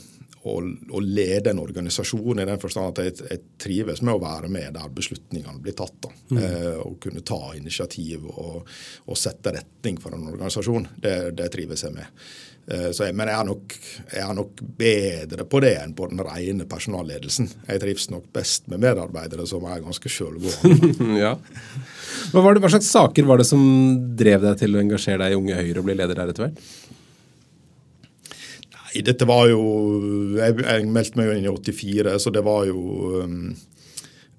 [0.47, 4.49] å, å, lede en organisasjon i den forstand at jeg, jeg, trives med å være
[4.51, 5.99] med der beslutningene blir tatt.
[6.07, 6.13] Da.
[6.31, 6.41] Mm.
[6.41, 8.63] Eh, og kunne ta initiativ og,
[9.05, 10.89] og, sette retning for en organisasjon.
[11.03, 12.27] Det, det trives jeg med.
[12.67, 13.75] Eh, jeg, men jeg er, nok,
[14.11, 17.47] jeg er, nok, bedre på det enn på den rene personalledelsen.
[17.69, 21.07] Jeg trives nok best med medarbeidere som er ganske sjølgående.
[21.23, 21.37] ja.
[22.33, 23.63] hva, hva, slags saker var det som
[24.19, 26.59] drev deg til å engasjere deg i Unge Høyre og bli leder der etter hvert?
[28.75, 29.63] Nei, dette var jo
[30.35, 33.41] Jeg, jeg meldte meg jo inn i 84, så det var jo um,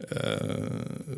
[0.05, 1.17] uh,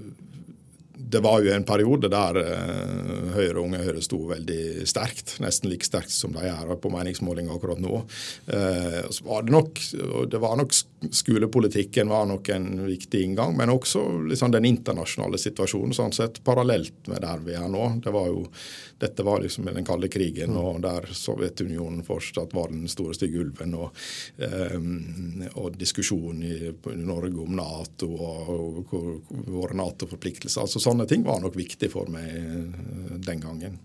[1.10, 5.86] det var jo en periode der uh, Høyre Unge Høyre sto veldig sterkt, nesten like
[5.86, 8.02] sterkt som de er på meningsmålinger akkurat nå.
[8.50, 9.82] Uh, så var det, nok,
[10.30, 10.76] det var nok
[11.16, 17.08] Skolepolitikken var nok en viktig inngang, men også liksom den internasjonale situasjonen sånn sett parallelt
[17.08, 17.86] med der vi er nå.
[18.04, 18.44] Det var jo
[19.00, 23.72] dette var liksom den kalde krigen, og der Sovjetunionen fortsatt var den store stygge ulven.
[23.80, 23.96] Og,
[24.76, 26.56] um, og diskusjon i,
[27.00, 30.66] Norge om Nato og, og våre Nato-forpliktelser.
[30.66, 33.80] Altså Sånne ting var nok viktig for meg eh, den gangen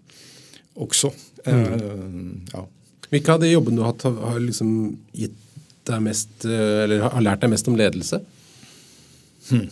[0.75, 1.13] også.
[1.45, 1.63] Mm.
[1.63, 2.65] Uh, ja.
[3.13, 4.75] Hvilke av de jobbene du har hatt, har liksom
[5.15, 5.39] gitt
[5.87, 8.19] deg mest, eh, eller har lært deg mest om ledelse?
[9.47, 9.67] Hmm.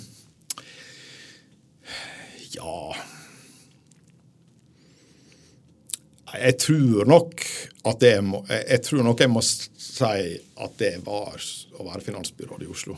[6.34, 7.46] Jeg tror nok
[7.90, 11.38] at det må, jeg tror nok jeg må si at det var
[11.78, 12.98] å være finansbyråd i Oslo.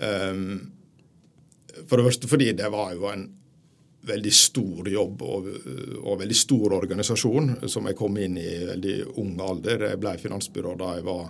[0.00, 0.72] Um,
[1.84, 3.26] for det første fordi det var jo en
[4.04, 5.46] veldig stor jobb og,
[6.02, 9.88] og veldig stor organisasjon som jeg kom inn i i veldig ung alder.
[9.90, 11.24] Jeg ble finansbyråd da jeg var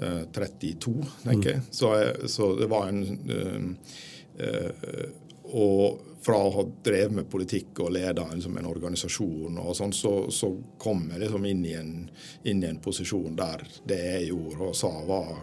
[0.00, 1.60] uh, 32, tenker jeg.
[1.60, 1.68] Mm.
[1.70, 1.92] Så,
[2.36, 3.92] så, det var en uh,
[4.40, 5.04] uh,
[5.54, 10.14] Og fra å ha drevet med politikk og leda liksom, en organisasjon, og sånn, så,
[10.32, 11.92] så, kom jeg liksom inn i, en,
[12.48, 15.34] inn i, en, posisjon der det jeg gjorde og sa var,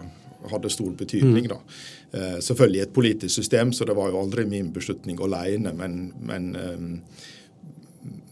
[0.51, 1.51] hadde stor betydning.
[1.51, 1.75] Mm.
[2.17, 6.49] Eh, selvfølgelig et politisk system, så det var jo aldri min beslutning alene, men, men,
[6.57, 7.29] eh,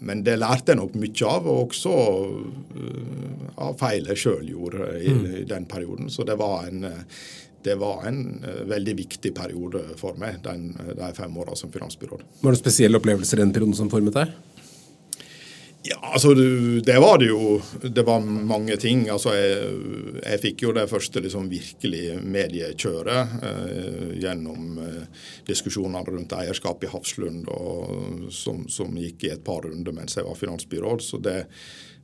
[0.10, 1.94] men det lærte jeg nok mye av, og også
[3.60, 5.30] av feil jeg sjøl gjorde i, mm.
[5.44, 6.10] i, den perioden.
[6.10, 6.88] Så det var en
[7.66, 12.24] det var en uh, veldig viktig periode for meg, den, de fem åra som finansbyråd.
[12.42, 14.38] Var det spesielle opplevelser i den perioden som formet deg?
[15.82, 17.62] Ja, altså det var det jo.
[17.82, 19.06] Det var mange ting.
[19.10, 19.70] Altså jeg,
[20.26, 26.92] jeg fikk jo det første liksom virkelig mediekjøret eh, gjennom eh, diskusjonene rundt eierskap i
[26.92, 31.06] Hafslund, og, som, som, gikk i et par runder mens jeg var finansbyråd.
[31.06, 31.46] Så det,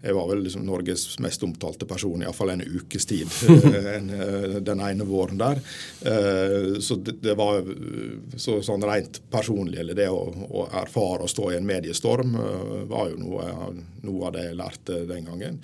[0.02, 5.08] jeg var vel liksom Norges mest omtalte person, iallfall en ukes tid eh, den ene
[5.08, 5.62] våren der.
[6.06, 7.66] Eh, så det, det var
[8.38, 12.80] så sånn rent personlig, eller det å, å, erfare å stå i en mediestorm, eh,
[12.92, 13.50] var jo noe,
[14.06, 15.62] noe av det jeg lærte den gangen.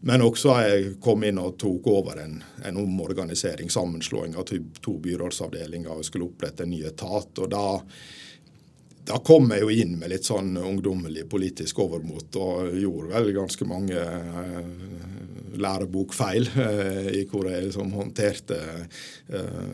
[0.00, 5.92] Men også jeg kom inn og tok over en, en omorganisering, sammenslåing av to byrådsavdelinger
[5.92, 7.38] og skulle opprette en ny etat.
[7.38, 7.66] og da
[9.04, 13.66] da kom jeg jo inn med litt sånn ungdommelig politisk overmot og gjorde vel ganske
[13.68, 14.58] mange eh,
[15.60, 19.64] lærebokfeil eh, i hvor jeg liksom håndterte eh,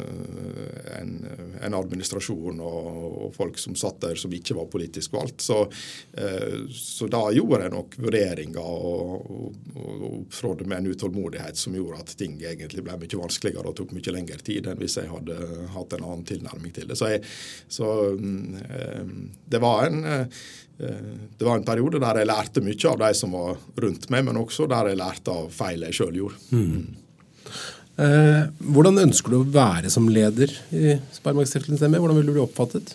[1.01, 1.13] en,
[1.61, 2.91] en administrasjon og,
[3.27, 5.43] og, folk som satt der som ikke var politisk valgt.
[5.45, 5.59] Så,
[6.73, 9.27] så da gjorde jeg nok vurderinger og,
[9.75, 13.93] og, og med en utålmodighet som gjorde at ting egentlig ble mye vanskeligere og tok
[13.97, 15.37] mye lengre tid enn hvis jeg hadde
[15.75, 16.99] hatt en annen tilnærming til det.
[16.99, 17.25] Så, jeg,
[17.69, 19.16] så mm,
[19.49, 20.45] det var en eh,
[20.77, 24.37] det var en periode der jeg lærte mye av de som var rundt meg, men
[24.37, 26.41] også der jeg lærte av feil jeg sjøl gjorde.
[26.53, 26.83] Mm.
[27.97, 32.93] Eh, hvordan ønsker du å være som leder i Sparebankstiftelsen Hvordan vil du bli oppfattet?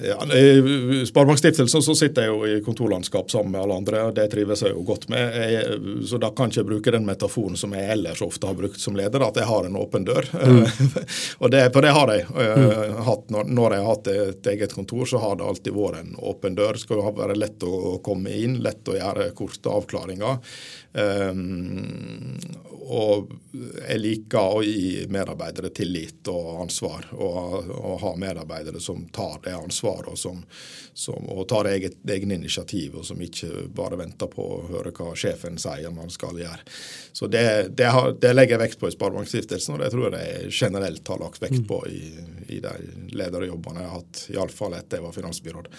[0.00, 4.28] Ja, I Sparebankstiftelsen så sitter jeg jo i kontorlandskap sammen med alle andre, og det
[4.32, 5.36] trives jeg jo godt med.
[5.52, 5.78] Jeg,
[6.08, 8.96] så da kan ikke jeg bruke den metaforen som jeg ellers ofte har brukt som
[8.96, 10.28] leder, at jeg har en åpen dør.
[10.32, 10.62] Mm.
[11.42, 13.02] og det, For det har jeg mm.
[13.08, 13.26] hatt.
[13.32, 16.56] Når, når, jeg har hatt et eget kontor, så har det alltid vært en åpen
[16.58, 16.76] dør.
[16.76, 20.40] Det skal jo være lett å komme inn, lett å gjøre korte avklaringer.
[20.92, 22.36] Um,
[22.92, 29.38] og jeg liker å gi medarbeidere tillit og ansvar, og, og ha medarbeidere som tar
[29.44, 30.42] det ansvaret og, som,
[30.92, 35.14] som, og tar eget, egne initiativ, og som ikke bare venter på å høre hva
[35.16, 36.60] sjefen sier man skal gjøre.
[37.12, 37.44] Så Det,
[37.78, 41.14] det, har, det legger jeg vekt på i Sparebankstiftelsen, og det tror jeg jeg generelt
[41.14, 42.02] har lagt vekt på i,
[42.52, 42.76] i de
[43.16, 45.72] lederjobbene jeg har hatt, iallfall etter jeg var finansbyråd.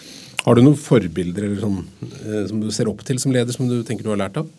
[0.46, 1.82] Har du noen forbilder sånn,
[2.24, 4.50] eh, som du ser opp til som leder, som du tenker du har lært av?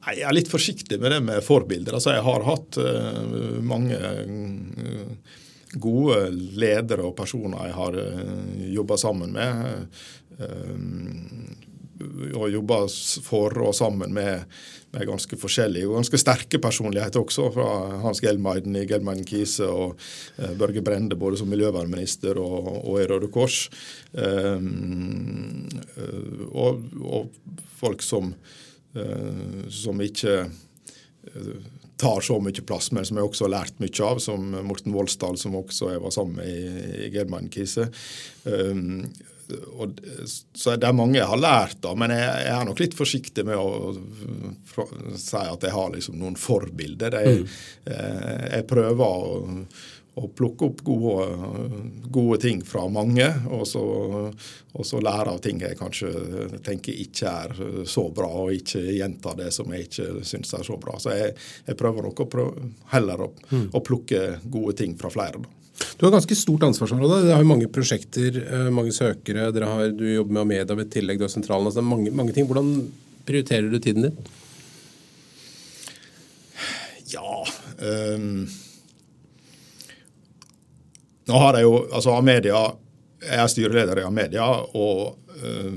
[0.00, 1.98] Jeg er litt forsiktig med det med forbilder.
[1.98, 5.36] Altså, jeg har hatt uh, mange uh,
[5.80, 6.22] gode
[6.60, 9.76] ledere og personer jeg har uh, eh, jobba sammen med.
[12.32, 12.86] og jobba
[13.26, 14.46] for og sammen med,
[14.94, 17.50] med, ganske forskjellige og ganske sterke personligheter også.
[17.52, 17.66] Fra
[18.00, 20.00] Hans Gelmeiden i Gelmeiden Kise og
[20.56, 23.68] Børge Brende både som miljøvernminister og, og i Røde Kors.
[26.56, 27.28] og, og
[27.82, 28.32] folk som
[29.70, 31.56] som ikke eh,
[32.00, 35.36] tar så mye plass, men som jeg også har lært mye av, som Morten Voldsdal,
[35.38, 37.90] som også jeg var sammen med i, i German-krise.
[38.44, 39.04] Um,
[39.50, 39.98] og,
[40.54, 43.44] så det er mange jeg har lært av, men jeg, jeg er nok litt forsiktig
[43.48, 43.94] med å
[45.18, 47.16] si at jeg har liksom noen forbilder.
[47.18, 47.56] Jeg, mm.
[47.90, 49.64] jeg prøver å
[50.18, 51.26] å plukke opp gode,
[52.10, 53.82] gode, ting fra mange, og så,
[54.74, 56.10] og så, lære av ting jeg kanskje
[56.66, 57.54] tenker ikke er
[57.88, 60.98] så bra, og ikke gjenta det som jeg ikke syns er så bra.
[61.00, 61.36] Så jeg,
[61.68, 63.68] jeg prøver nok å prøve, heller å, mm.
[63.70, 65.42] å, plukke gode ting fra flere.
[65.44, 65.56] Da.
[65.96, 67.22] Du har ganske stort ansvarsområde.
[67.28, 69.48] Dere har mange prosjekter, eh, mange søkere.
[69.54, 71.70] Har, du jobber med Amedia ved tillegg, du har sentralen.
[71.70, 72.48] Altså mange, mange ting.
[72.50, 72.90] Hvordan
[73.28, 74.24] prioriterer du tiden din?
[77.10, 77.40] Ja
[77.80, 78.44] um
[81.30, 82.70] nå har jeg jo, altså Amedia,
[83.20, 85.72] Jeg er styreleder i Amedia, og øh,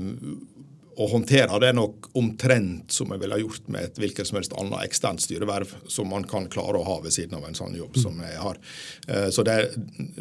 [0.96, 4.54] å håndtere det nok omtrent som jeg ville ha gjort med et hvilket som helst
[4.58, 7.98] annet eksternt styreverv som man kan klare å ha ved siden av en sånn jobb
[7.98, 8.60] som jeg har.
[9.08, 9.56] Eh, så det,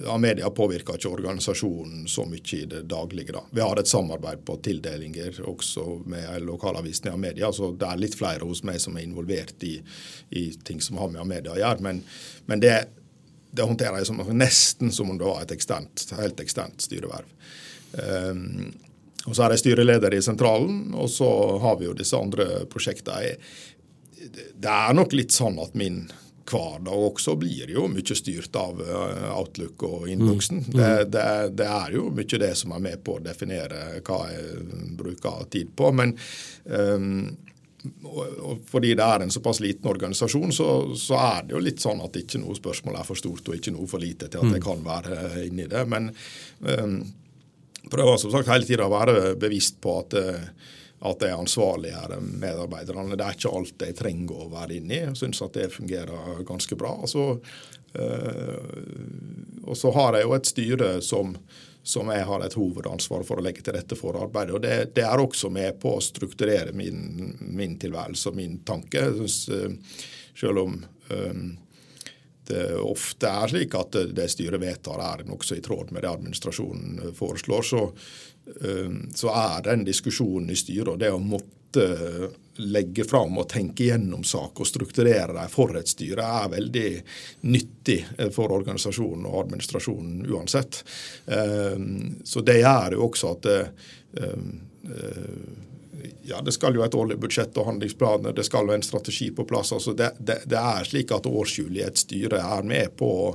[0.10, 3.36] Amedia påvirker ikke organisasjonen så mye i det daglige.
[3.36, 3.44] da.
[3.52, 8.18] Vi har et samarbeid på tildelinger også med lokalavisen i Amedia, så det er litt
[8.18, 9.78] flere hos meg som er involvert i,
[10.32, 11.86] i ting som har med Amedia å gjøre.
[11.86, 12.04] Men,
[12.50, 12.78] men det
[13.54, 17.30] det håndterer jeg som, nesten som om det var et ekstent, helt ekstent styreverv.
[17.94, 18.74] Um,
[19.24, 21.30] og Så er jeg styreleder i sentralen, og så
[21.64, 23.38] har vi jo disse andre prosjektene.
[24.20, 26.04] Det er nok litt sånn at min
[26.50, 30.66] hverdag også blir jo mye styrt av eh, Outlook og innboksen.
[30.66, 30.74] Mm.
[30.74, 31.14] Det, mm.
[31.14, 31.28] det,
[31.62, 34.68] det, er jo mye det som er med på å definere hva jeg
[35.00, 35.94] bruker tid på.
[35.96, 36.16] Men
[36.66, 37.32] um,
[38.70, 42.16] fordi det er en såpass liten organisasjon, så, så, er det jo litt sånn at
[42.16, 44.68] ikke noe spørsmål er for stort og ikke noe for lite til at jeg mm.
[44.68, 45.18] kan være
[45.48, 45.84] inni det.
[45.92, 46.08] Men
[46.64, 46.96] um,
[47.92, 50.72] prøver som sagt hele tida å være bevisst på at, eh,
[51.10, 53.18] at jeg ansvarliggjør medarbeiderne.
[53.20, 55.02] Det er ikke alt jeg trenger å være inni.
[55.02, 56.96] Jeg syns at det fungerer ganske bra.
[57.10, 57.28] Så,
[58.00, 58.58] uh,
[59.68, 61.36] og så har jeg jo et styre som,
[61.84, 64.56] som jeg har et hovedansvar for å legge til rette for arbeidet.
[64.56, 69.04] og Det, det er også med på å strukturere min, min tilværelse og min tanke.
[69.18, 70.00] Synes, uh,
[70.40, 70.78] selv om
[71.10, 71.50] um,
[72.48, 77.14] det ofte er slik at det styret vedtar er nokså i tråd med det administrasjonen
[77.16, 77.84] foreslår, så,
[78.64, 81.90] um, så er den diskusjonen i styret og det å måtte
[82.62, 86.90] legge fram og tenke gjennom sak og strukturere dem for et styre, er veldig
[87.50, 88.00] nyttig
[88.36, 90.84] for organisasjonen og administrasjonen uansett.
[92.24, 93.46] Så det gjør jo også at
[96.24, 99.46] ja, det skal jo et årlig budsjett og handlingsplaner, det skal jo en strategi på
[99.50, 99.74] plass.
[99.76, 103.30] altså Det, det, det er slik at årshjulet er med på å,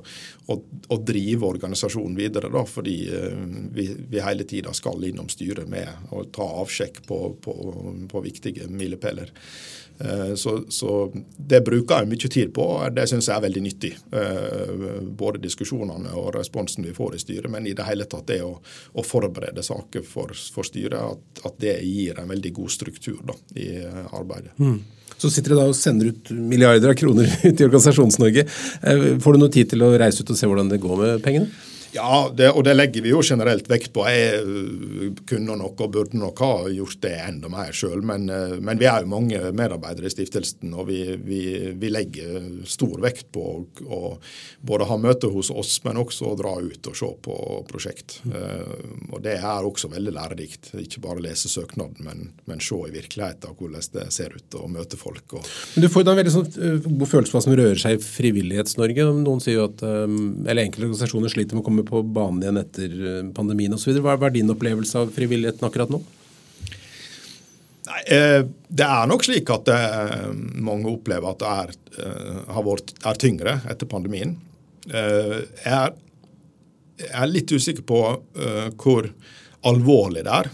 [0.47, 3.43] å, å, drive organisasjonen videre, da, fordi uh,
[3.75, 7.57] vi, vi, hele tida skal innom styret med å ta avsjekk på, på,
[8.11, 9.33] på viktige milepæler.
[9.99, 13.63] Eh, så, så, det bruker jeg mye tid på, og det syns jeg er veldig
[13.65, 13.93] nyttig.
[14.15, 14.85] Eh,
[15.19, 18.55] både diskusjonene og responsen vi får i styret, men i det hele tatt det å,
[18.59, 23.35] å forberede saker for, for styret, at, at, det gir en veldig god struktur da,
[23.59, 24.55] i eh, arbeidet.
[24.63, 24.79] Mm.
[25.19, 28.45] Så sitter dere da og sender ut milliarder av kroner ut i Organisasjons-Norge.
[29.25, 31.51] Får du noe tid til å reise ut og se hvordan det går med pengene?
[31.93, 34.05] Ja, det, og det legger vi jo generelt vekt på.
[34.09, 38.59] Jeg øh, kunne nok og burde nok ha gjort det enda mer sjøl, men, øh,
[38.61, 41.41] men, vi er jo mange medarbeidere i stiftelsen, og vi, vi,
[41.79, 43.45] vi legger stor vekt på
[43.89, 44.01] å
[44.69, 47.39] både ha møte hos oss, men også å dra ut og se på
[47.71, 48.19] prosjekt.
[48.27, 48.37] Mm.
[48.37, 50.73] Uh, og Det er også veldig lærerikt.
[50.79, 54.99] Ikke bare lese søknaden, men, men se i virkeligheten hvordan det ser ut, og møte
[55.01, 55.39] folk.
[55.39, 56.49] Og men Du får da en veldig sånn,
[56.85, 59.09] god følelse på hva som rører seg i Frivillighets-Norge.
[59.25, 62.61] Noen sier jo at, eller Enkelte organisasjoner sliter med å komme komme på banen igjen
[62.61, 63.99] etter eh, pandemien osv.
[64.03, 66.01] Hva er din opplevelse av frivilligheten akkurat nå?
[67.89, 71.73] Nei, eh, Det er nok slik at eh, mange opplever at det er,
[72.55, 74.37] har vært, er tyngre etter pandemien.
[74.89, 75.97] Jeg er,
[77.03, 77.99] jeg er litt usikker på
[78.79, 79.09] hvor
[79.69, 80.49] alvorlig det er.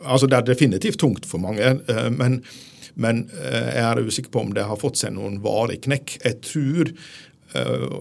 [0.00, 1.76] Altså Det er definitivt tungt for mange.
[2.16, 2.40] men
[2.96, 6.14] men jeg er usikker på om det har fått seg noen varig knekk.
[6.24, 6.94] Jeg tror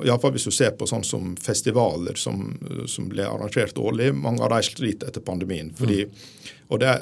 [0.05, 2.47] Iallfall hvis du ser på sånn som festivaler som,
[2.91, 4.11] som ble arrangert årlig.
[4.17, 5.73] Mange av de sliter etter pandemien.
[5.77, 6.57] fordi, mm.
[6.69, 6.97] og det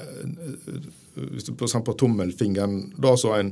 [1.14, 3.52] Hvis du på, på Tommelfingeren, da så en,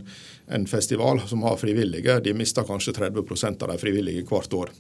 [0.49, 4.71] en festival som har frivillige, de mister kanskje 30% av de frivillige hvert år.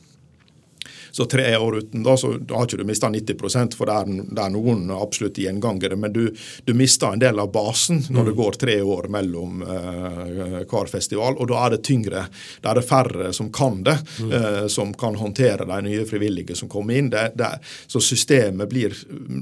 [1.11, 4.43] Så tre år uten, da, så har ikke du mista 90 for det er, det
[4.43, 5.97] er noen absolutt gjengangere.
[5.99, 6.23] Men du,
[6.65, 8.39] du mister en del av basen når det mm.
[8.41, 11.37] går tre år mellom eh, hver festival.
[11.37, 12.25] Og da er det tyngre.
[12.61, 16.69] Da er det færre som kan det, uh, som kan håndtere de nye frivillige som
[16.69, 17.09] kommer inn.
[17.11, 17.51] Det, det,
[17.87, 18.95] så systemet blir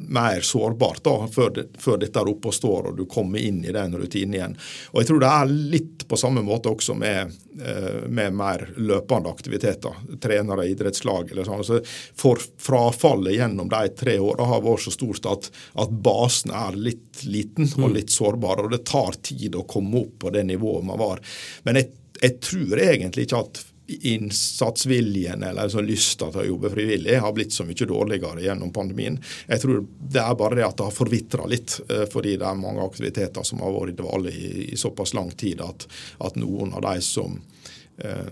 [0.09, 3.61] mer sårbart da, før, det, før dette er oppe og står og du kommer inn
[3.65, 4.57] i den rutinen igjen.
[4.93, 9.31] Og jeg tror det er litt på samme måte også med, uh, med mer løpende
[9.31, 10.01] aktiviteter.
[10.21, 11.81] Trenere, idrettslag eller sånn Altså,
[12.17, 17.23] for frafallet gjennom de tre åra har vært så stort at, at, basen er litt
[17.27, 17.95] liten og mm.
[17.97, 18.65] litt sårbar.
[18.65, 21.23] Og det tar tid å komme opp på det nivået man var.
[21.67, 21.91] Men jeg,
[22.21, 27.55] jeg tror egentlig ikke at innsatsviljen eller sånn lysta til å jobbe frivillig har blitt
[27.55, 29.17] så mye dårligere gjennom pandemien.
[29.47, 32.59] Jeg tror det er bare det at det har forvitra litt, eh, fordi det er
[32.59, 35.87] mange aktiviteter som har vært i dvale i, i såpass lang tid at,
[36.19, 37.39] at noen av de som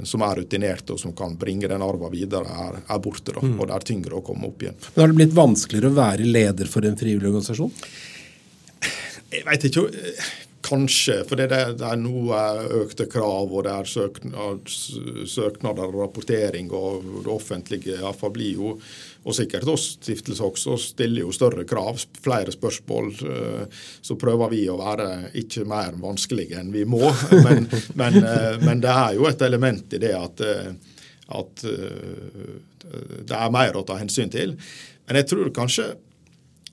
[0.07, 3.33] som er rutinerte og som kan bringe den arven videre, er, er borte.
[3.35, 3.55] Da, mm.
[3.59, 4.77] Og det er tyngre å komme opp igjen.
[4.93, 7.73] Men Har det blitt vanskeligere å være leder for en frivillig organisasjon?
[9.33, 9.87] Jeg vet ikke.
[10.67, 11.47] Kanskje, for det,
[11.79, 12.39] det er noe
[12.81, 14.71] økte krav, og det er søknad,
[15.31, 18.73] søknader og rapportering, og det offentlige iallfall blir jo,
[19.27, 23.13] og sikkert oss stiftelser også, stiller jo større krav, flere spørsmål.
[23.27, 25.07] Eh, så prøver vi å være
[25.39, 27.03] ikke mer vanskelige enn vi må.
[27.47, 27.67] Men,
[27.99, 30.71] men, eh, men det er jo et element i det at, eh,
[31.37, 31.63] at
[33.27, 34.55] det er mer å ta hensyn til.
[35.07, 35.89] Men jeg tror kanskje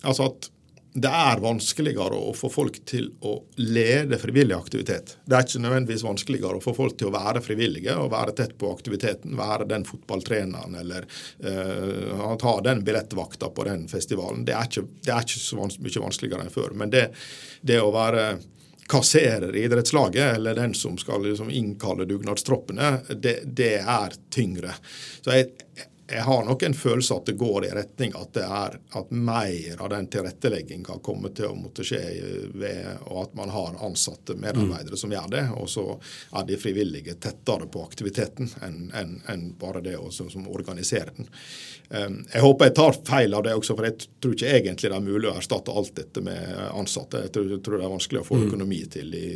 [0.03, 0.51] altså at
[0.95, 5.17] det er vanskeligere å få folk til å lede frivillig aktivitet.
[5.27, 8.55] Det er ikke nødvendigvis vanskeligere å få folk til å være frivillige og være tett
[8.61, 9.35] på aktiviteten.
[9.35, 11.09] Være den fotballtreneren eller
[11.43, 14.45] uh, ta den billettvakta på den festivalen.
[14.47, 16.77] Det er ikke, det er ikke så vans mye vanskeligere enn før.
[16.79, 17.09] Men det,
[17.67, 18.29] det å være
[18.87, 24.79] kasserer i idrettslaget, eller den som skal liksom innkalle dugnadstroppene, det, det er tyngre.
[25.25, 25.51] Så jeg,
[26.07, 29.81] jeg har nok en følelse at det går i retning at det er at mer
[29.81, 32.01] av den tilrettelegginga kommer til å måtte skje
[32.53, 35.01] ved og at man har ansatte medarbeidere mm.
[35.01, 35.45] som gjør det.
[35.57, 35.87] Og så
[36.37, 41.31] er de frivillige tettere på aktiviteten enn en, en bare det å som, organiserer den.
[41.95, 44.97] Um, jeg håper jeg tar feil av det også, for jeg tror ikke egentlig det
[44.97, 47.21] er mulig å erstatte alt dette med ansatte.
[47.27, 48.47] Jeg tror, tror det er vanskelig å få mm.
[48.49, 49.29] økonomi til i,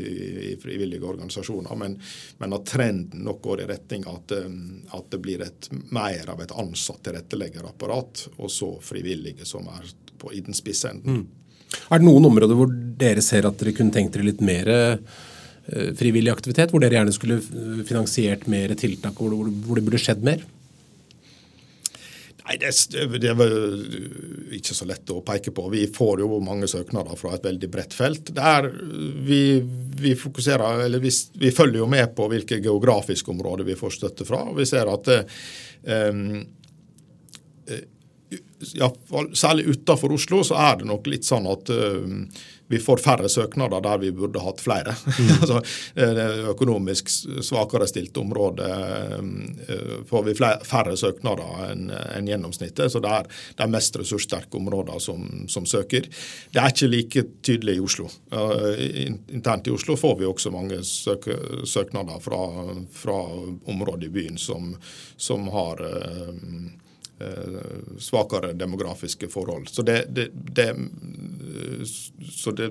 [0.48, 1.78] i frivillige organisasjoner.
[1.78, 1.94] Men,
[2.42, 4.58] men, at trenden nok går i retning at, um,
[4.98, 9.86] at det blir et mer av et ansatt tilretteleggerapparat, og så frivillige som er
[10.18, 11.22] på, i den spisse enden.
[11.22, 11.78] Mm.
[11.92, 15.18] Er det noen områder hvor dere ser at dere kunne tenkt dere litt mer eh,
[15.98, 16.72] frivillig aktivitet?
[16.72, 17.38] Hvor dere gjerne skulle
[17.86, 20.42] finansiert mer tiltak, hvor det, hvor det burde skjedd mer?
[22.48, 22.70] Nei, det,
[23.20, 25.66] det, er ikke så lett å peke på.
[25.68, 28.30] Vi får jo mange søknader fra et veldig bredt felt.
[28.32, 28.70] Der
[29.26, 29.40] vi,
[30.00, 34.24] vi fokuserer, eller vi, vi, følger jo med på hvilke geografiske områder vi får støtte
[34.24, 34.46] fra.
[34.56, 36.38] Vi ser at um,
[38.74, 38.92] ja,
[39.32, 42.06] Særlig utenfor Oslo så er det nok litt sånn at uh,
[42.68, 44.94] vi får færre søknader der vi burde hatt flere.
[45.18, 45.30] Mm.
[45.42, 45.60] altså,
[45.96, 47.08] det økonomisk
[47.42, 52.92] svakere stilte området uh, får vi færre søknader enn en gjennomsnittet.
[52.92, 56.06] Så det er, er mest ressurssterke områder som, som, søker.
[56.52, 58.06] Det er ikke like tydelig i Oslo.
[59.34, 61.26] Internt i Oslo får vi også mange søk,
[61.66, 62.42] søknader fra,
[62.94, 63.18] fra
[63.72, 64.70] områder i byen som,
[65.16, 66.87] som har Eh,
[67.98, 69.68] svakere demografiske forhold.
[69.68, 70.68] Så det, det, det,
[72.30, 72.68] så det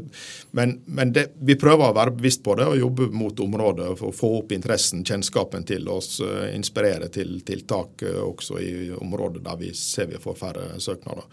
[0.52, 4.16] men, men vi prøver å være bevisst på det og jobbe mot området for å
[4.16, 9.60] få opp interessen, kjennskapen til oss, eh, inspirere til tiltak eh, også i områder der
[9.60, 11.28] vi ser vi får færre søknader.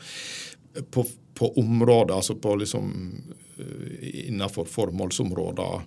[0.91, 1.07] På,
[1.39, 2.91] på områder, altså på liksom
[4.03, 5.83] innenfor formålsområder.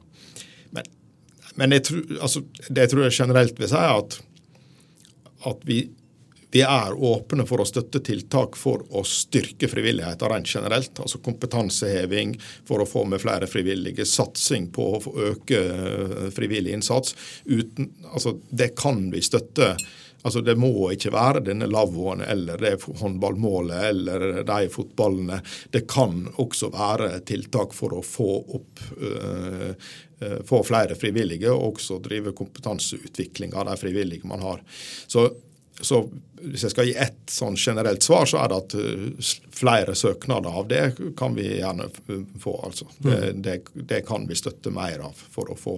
[0.70, 0.84] Men,
[1.56, 4.20] men jeg tror, altså, det tror jeg generelt vil si, at,
[5.52, 5.82] at vi
[6.58, 10.98] vi er åpne for å støtte tiltak for å styrke frivilligheten rent generelt.
[11.04, 12.34] Altså kompetanseheving
[12.66, 17.14] for å få med flere frivillige, satsing på å øke eh, frivillig innsats.
[17.46, 19.76] Uten, altså det kan vi støtte.
[20.26, 25.38] Altså Det må ikke være denne lavvoen eller det håndballmålet eller de fotballene.
[25.70, 29.92] Det kan også være tiltak for å få opp øh,
[30.50, 34.64] få flere frivillige, og også drive kompetanseutvikling av de frivillige man har.
[35.06, 35.30] Så
[35.82, 36.10] så
[36.42, 40.60] hvis jeg skal gi ett sånn generelt svar, så er det at eh, flere søknader
[40.60, 40.84] av det
[41.18, 41.90] kan vi gjerne
[42.40, 42.56] få.
[42.66, 42.88] altså.
[42.98, 43.42] Det, mm.
[43.42, 45.78] det, det kan vi støtte mer av, for få,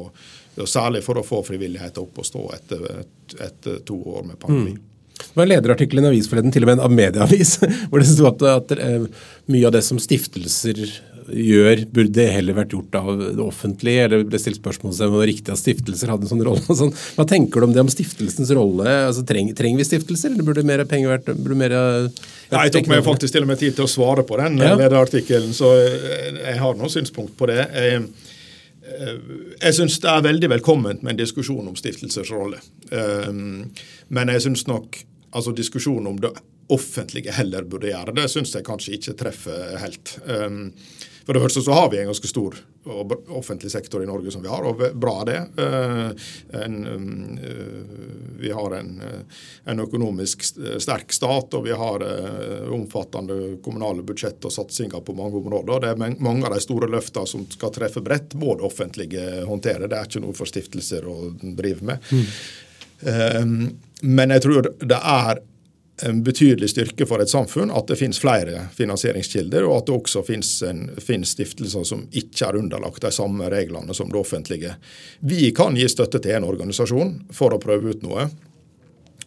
[0.65, 2.85] særlig for å få frivilligheten opp og stå etter,
[3.39, 4.75] etter to år med pandemi.
[4.77, 4.85] Mm.
[5.19, 7.57] Det var en lederartikkel i en avis forleden, til og med en medieavis,
[7.89, 9.07] hvor det sto at, at, eh,
[9.51, 10.79] mye av det som stiftelser
[11.33, 15.29] gjør, burde heller vært gjort av det offentlige, eller ble stilt spørsmål om det var
[15.29, 16.77] riktig at stiftelser hadde en sånn rolle.
[16.79, 16.93] Sånn.
[17.17, 18.87] Hva tenker du om det om stiftelsens rolle?
[19.07, 22.91] Altså, treng, trenger vi stiftelser, eller burde mer penger vært burde mer, ja, Jeg tok
[22.91, 24.73] meg faktisk til og med tid til å svare på den ja.
[24.79, 27.61] lederartikkelen, så jeg har noen synspunkt på det.
[27.75, 28.03] Jeg,
[28.89, 29.17] eh,
[29.59, 32.61] jeg syns det er veldig velkomment med en diskusjon om stiftelsers rolle.
[32.91, 33.33] Eh,
[34.09, 36.33] men jeg syns nok altså diskusjonen om det
[36.69, 40.17] offentlige heller burde gjøre det, syns jeg kanskje ikke treffer helt.
[40.25, 40.73] Um,
[41.29, 42.55] for det første så har vi en ganske stor
[43.27, 45.41] offentlig sektor i Norge som vi har, og bra er det.
[45.61, 46.77] Eh, en,
[47.37, 49.19] eh, vi har en, eh,
[49.65, 50.41] en, økonomisk
[50.81, 52.05] sterk stat, og vi har
[52.73, 55.79] omfattende kommunale budsjett og satsinger på mange områder.
[55.81, 59.87] Det er mange av de store løftene som skal treffe bredt, må det offentlige håndtere.
[59.87, 61.99] Det er ikke noe for stiftelser å drive med.
[62.09, 63.77] Mm.
[64.01, 65.43] Men jeg tror det er
[66.03, 70.23] en betydelig styrke for et samfunn at det finnes flere finansieringskilder, og at det også
[70.27, 74.75] finnes, en, finnes, stiftelser som ikke er underlagt de samme reglene som det offentlige.
[75.19, 78.29] Vi kan gi støtte til en organisasjon for å prøve ut noe.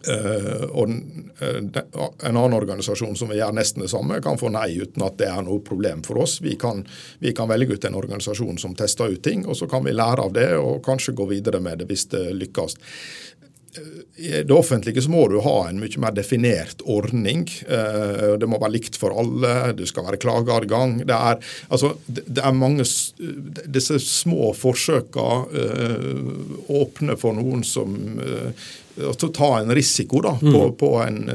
[0.03, 4.73] Uh, og uh, en annen organisasjon som vil gjøre nesten det samme, kan få nei
[4.83, 6.41] uten at det er noe problem for oss.
[6.43, 6.83] Vi kan,
[7.23, 10.27] vi kan, velge ut en organisasjon som tester ut ting, og så kan vi lære
[10.27, 12.81] av det og kanskje gå videre med det hvis det lykkes
[14.17, 17.47] i det offentlige så må du ha en mye mer definert ordning.
[17.65, 20.99] Eh, det må være likt for alle, det skal være klageadgang.
[21.09, 21.41] Det er,
[21.73, 22.85] altså, det er mange
[23.73, 28.69] Disse små forsøkene eh, åpner for noen som eh,
[29.01, 30.77] å ta en risiko da, på, mm.
[30.77, 31.31] på, en,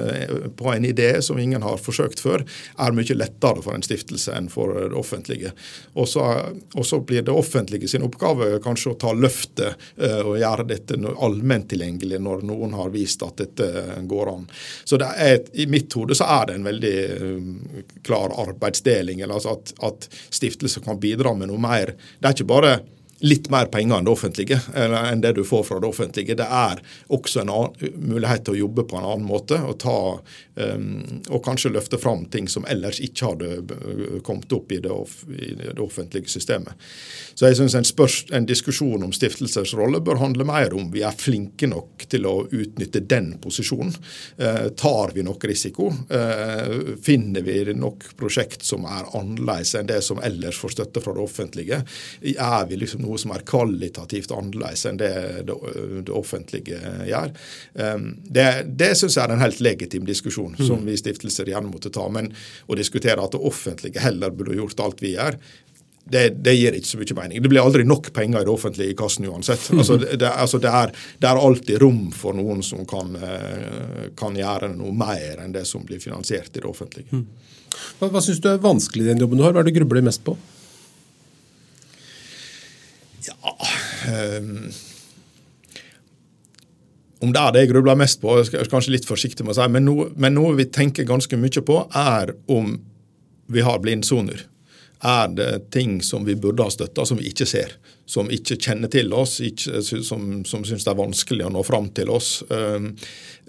[0.58, 2.44] på, en, idé som ingen har forsøkt før,
[2.78, 5.54] er mye lettere for en stiftelse enn for det offentlige.
[5.98, 9.90] Og så, blir det offentlige sin oppgave kanskje å ta løftet
[10.24, 14.46] og gjøre dette allment tilgjengelig når noen har vist at dette går an.
[14.86, 16.98] Så er, I mitt hode så er det en veldig
[18.08, 19.24] klar arbeidsdeling.
[19.28, 21.96] altså at, at stiftelser kan bidra med noe mer.
[22.20, 22.78] Det er ikke bare
[23.20, 26.36] litt mer penger enn det offentlige, eller enn det du får fra det offentlige.
[26.38, 26.82] Det er
[27.14, 29.98] også en annen, mulighet til å jobbe på en annen måte og, ta,
[30.62, 30.90] um,
[31.32, 34.94] og kanskje løfte fram ting som ellers ikke hadde kommet opp i det,
[35.34, 36.78] i det offentlige systemet.
[37.34, 37.88] Så jeg syns en,
[38.38, 42.36] en, diskusjon om stiftelsers rolle bør handle mer om vi er flinke nok til å
[42.46, 43.96] utnytte den posisjonen.
[44.38, 45.90] Uh, tar vi nok risiko?
[46.14, 51.18] Uh, finner vi nok prosjekt som er annerledes enn det som ellers får støtte fra
[51.18, 51.82] det offentlige?
[52.22, 55.14] Er vi liksom noe som er kvalitativt annerledes enn det
[55.48, 55.56] det,
[56.14, 57.32] offentlige gjør.
[57.74, 58.48] Det,
[58.80, 62.06] det syns jeg er en helt legitim diskusjon, som vi stiftelser gjerne måtte ta.
[62.12, 62.30] Men
[62.68, 65.40] å diskutere at det offentlige heller burde gjort alt vi gjør,
[66.10, 67.42] det, det, gir ikke så mye mening.
[67.44, 69.66] Det blir aldri nok penger i det offentlige i kassen uansett.
[69.76, 74.38] Altså, det, altså, det, er, det, er, alltid rom for noen som kan, eh, kan,
[74.38, 77.12] gjøre noe mer enn det som blir finansiert i det offentlige.
[77.12, 77.26] Mm.
[78.00, 79.56] Hva, hva syns du er vanskelig i den jobben du har?
[79.56, 80.38] Hva er det du grubler mest på?
[83.26, 83.34] Ja
[84.38, 84.68] um,
[87.24, 89.58] Om det er det jeg grubler mest på, jeg er kanskje litt forsiktig med å
[89.58, 92.76] si, men noe, men noe vi tenker ganske mye på, er om
[93.50, 94.44] vi har blindsoner
[95.00, 97.78] er det ting som vi burde ha støtta, som vi ikke ser.
[98.08, 101.90] Som ikke kjenner til oss, ikke, som, som syns det er vanskelig å nå fram
[101.92, 102.38] til oss.
[102.56, 102.94] Ehm,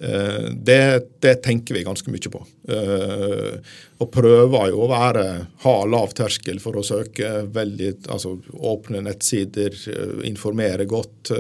[0.03, 0.81] eh, det,
[1.23, 2.41] det, tenker vi ganske mye på.
[2.75, 5.25] Eh, og prøver jo å være,
[5.63, 7.31] ha lav terskel for å søke.
[7.55, 8.35] veldig, altså
[8.73, 11.31] Åpne nettsider, eh, informere godt,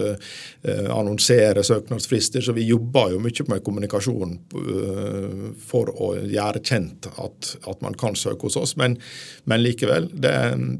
[0.94, 2.44] annonsere søknadsfrister.
[2.44, 4.36] Så vi jobber jo mye med kommunikasjon
[5.66, 8.76] for å gjøre kjent at, at man kan søke hos oss.
[8.78, 8.94] Men,
[9.48, 10.34] men likevel, det,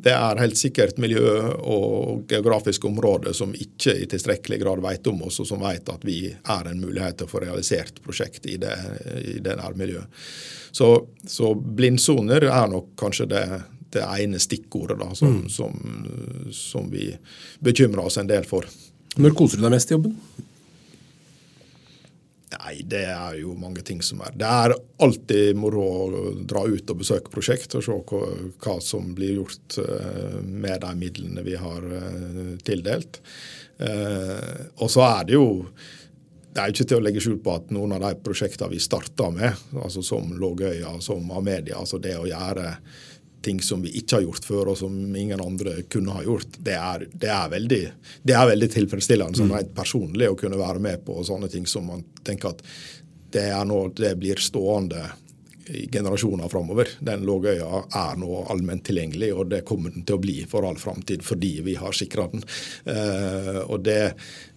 [0.04, 5.22] det er helt sikkert miljø og geografiske områder som ikke i tilstrekkelig grad vet om
[5.28, 8.58] oss, og som vet at vi er en mulighet til å få realisert prosjekt i
[8.60, 8.74] det,
[9.24, 10.22] i det nærmiljøet.
[10.70, 10.92] Så,
[11.26, 13.44] så blindsoner er nok kanskje det,
[13.94, 15.48] det ene stikkordet da, som, mm.
[15.48, 17.10] som, som vi
[17.64, 18.68] bekymrer oss en del for.
[19.18, 20.14] Når koser du deg mest i jobben?
[22.48, 24.74] Nei, det er jo mange ting som er Det er
[25.04, 28.22] alltid moro å dra ut og besøke prosjekt og se hva,
[28.64, 33.20] hva som blir gjort uh, med de midlene vi har uh, tildelt.
[33.78, 35.48] Uh, og så er det jo
[36.48, 39.28] det er ikke til å legge skjul på at noen av de prosjektene vi starta
[39.30, 42.72] med, altså som Lågøya, som Amedia, altså det å gjøre
[43.42, 46.74] ting som vi ikke har gjort før, og som ingen andre kunne ha gjort, det
[46.74, 47.82] er, det er, veldig,
[48.26, 51.86] det er veldig, tilfredsstillende sånn rent personlig å kunne være med på sånne ting som
[51.90, 52.66] man tenker at
[53.32, 55.04] det nå det blir stående
[55.68, 56.88] i generasjoner framover.
[57.04, 60.80] Den Lågøya er nå allment tilgjengelig, og det kommer den til å bli for all
[60.80, 62.44] framtid fordi vi har sikra den.
[62.88, 64.00] Uh, og det,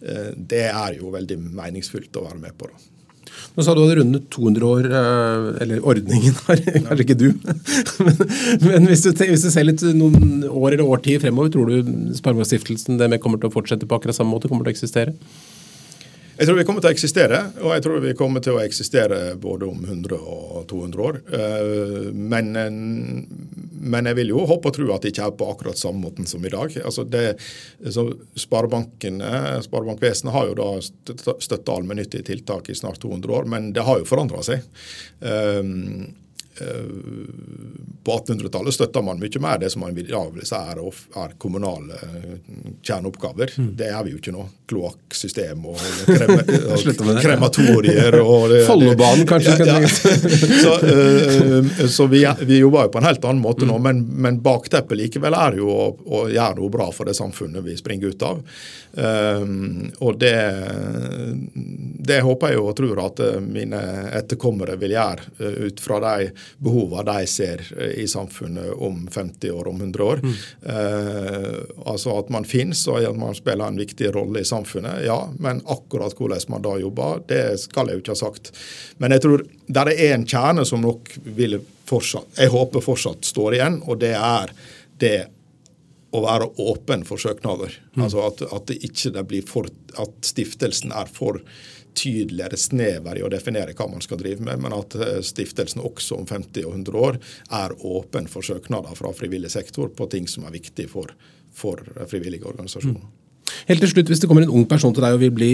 [0.06, 2.72] uh, det, er jo veldig meningsfullt å være med på.
[2.72, 3.01] da.
[3.56, 7.30] Nå sa du hadde rundet 200 år, eh, eller ordningen har, kanskje ikke du.
[8.02, 8.22] Men,
[8.64, 13.02] men hvis, du, hvis, du, ser litt noen år eller årtid fremover, tror du Sparebankstiftelsen
[13.22, 14.50] kommer til å fortsette på akkurat samme måte?
[14.52, 15.16] Kommer til å eksistere?
[16.42, 19.18] Jeg tror vi kommer til å eksistere, og jeg tror vi kommer til å eksistere
[19.38, 21.20] både om 100 og 200 år.
[21.38, 22.48] Eh, men,
[23.78, 26.26] men jeg vil jo håpe og tro at det ikke er på akkurat samme måten
[26.26, 26.74] som i dag.
[26.82, 27.36] Altså det,
[28.42, 34.02] Sparebankene, Sparebankvesenet har jo da støtta allmennyttige tiltak i snart 200 år, men det har
[34.02, 34.66] jo forandra seg.
[36.62, 36.86] Eh,
[38.04, 40.10] på 1800-tallet støtta man mye mer det som man vil
[40.42, 40.80] si er,
[41.22, 42.32] er kommunale eh,
[42.82, 43.52] kjerneoppgaver.
[43.58, 43.68] Mm.
[43.78, 44.46] Det er vi jo ikke nå.
[44.72, 46.34] Kloakksystem og, krem,
[47.12, 48.18] og krematorier.
[48.24, 49.54] og Follobanen, kanskje?
[49.68, 49.92] Ja, ja.
[50.64, 54.42] så, uh, så vi, vi, jobber jo på en helt annen måte nå, men, men
[54.42, 58.26] bakteppet likevel er jo å, å, gjøre noe bra for det samfunnet vi springer ut
[58.26, 58.42] av.
[58.92, 60.36] Um, og det,
[62.02, 63.80] det håper jeg og tror at mine
[64.18, 69.68] etterkommere vil gjøre ut fra de behovene de ser eh, i samfunnet om 50 år,
[69.72, 70.24] om 100 år.
[70.24, 70.36] Mm.
[70.74, 75.20] Eh, altså at man finnes og at man spiller en viktig rolle i samfunnet, ja.
[75.40, 78.54] Men akkurat hvordan man da jobber, det skal jeg jo ikke ha sagt.
[78.98, 81.60] Men jeg tror det er en kjerne som nok vil
[81.92, 84.54] fortsatt, jeg håper fortsatt står igjen, og det er
[85.02, 85.18] det
[86.12, 87.74] å være åpen for søknader.
[87.96, 88.06] Mm.
[88.06, 89.70] Altså at, at, det ikke det blir for,
[90.02, 91.40] at stiftelsen er for
[91.98, 96.20] tydeligere snever i å definere hva man skal drive med, men at eh, stiftelsen også
[96.22, 97.20] om 50 og 100 år
[97.62, 101.14] er åpen for søknader fra frivillig sektor på ting som er viktig for,
[101.56, 101.82] for
[102.12, 103.02] frivillige organisasjoner.
[103.02, 103.18] Mm.
[103.68, 105.54] Helt til slutt, Hvis det kommer en ung person til deg og vil bli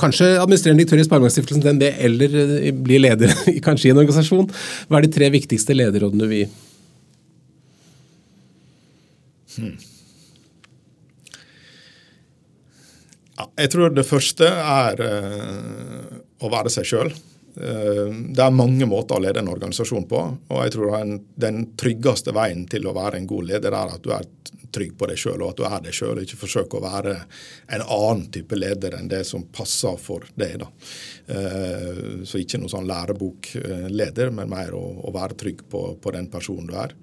[0.00, 3.34] kanskje administrerende direktør i Sparebankstiftelsen DNB, eller eh, bli leder
[3.66, 4.52] kanskje i en organisasjon,
[4.88, 6.52] hva er de tre viktigste lederrådene du vil gi?
[9.54, 9.74] Hmm.
[9.74, 9.88] Ja,
[13.34, 17.14] jeg tror det første er uh, å være seg sjøl.
[17.54, 20.22] Eh, det er mange måter å lede en organisasjon på.
[20.48, 20.96] og jeg tror
[21.38, 24.26] den, tryggeste veien til å være en god leder er at du er
[24.74, 26.18] trygg på deg sjøl, og at du er deg sjøl.
[26.24, 27.14] Ikke forsøker å være
[27.76, 30.66] en annen type leder enn det som passer for deg.
[31.30, 36.74] Uh, så ikke noe sånn lærebok-leder, men mer å, være trygg på den personen du
[36.74, 36.96] er.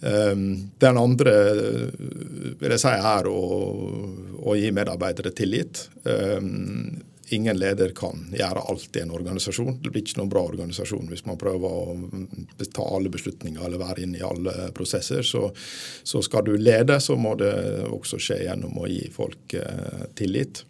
[0.00, 1.34] Ehm, den andre
[2.58, 3.42] vil jeg si er å,
[4.38, 5.88] å gi medarbeidere tillit.
[6.06, 7.00] Ehm,
[7.34, 9.80] ingen leder kan gjøre alt i en organisasjon.
[9.82, 11.96] Det blir ikke noen bra organisasjon hvis man prøver å
[12.72, 15.26] ta alle beslutninger eller være inne i alle prosesser.
[15.26, 15.48] Så,
[16.02, 17.52] så skal du lede, så må det
[17.90, 20.62] også skje gjennom å gi folk eh, tillit.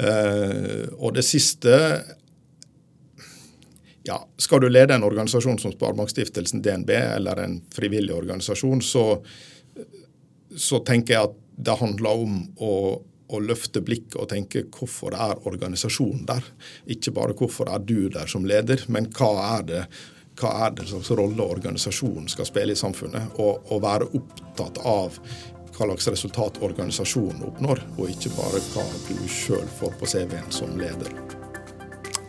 [0.00, 1.74] Eh, og det siste
[4.06, 9.04] ja, Skal du lede en organisasjon som Sparebankstiftelsen DNB eller en frivillig organisasjon, så,
[10.56, 12.74] så tenker jeg at det handler om å
[13.30, 16.46] å løfte blikket og tenke hvorfor er organisasjonen der?
[16.90, 19.82] Ikke bare hvorfor er du der som leder, men hva er det,
[20.40, 23.38] hva er det slags rolle organisasjonen skal spille i samfunnet?
[23.38, 25.20] Og, og være opptatt av
[25.76, 30.74] hva slags resultat organisasjonen oppnår, og ikke bare hva du sjøl får på CV-en som
[30.80, 31.29] leder.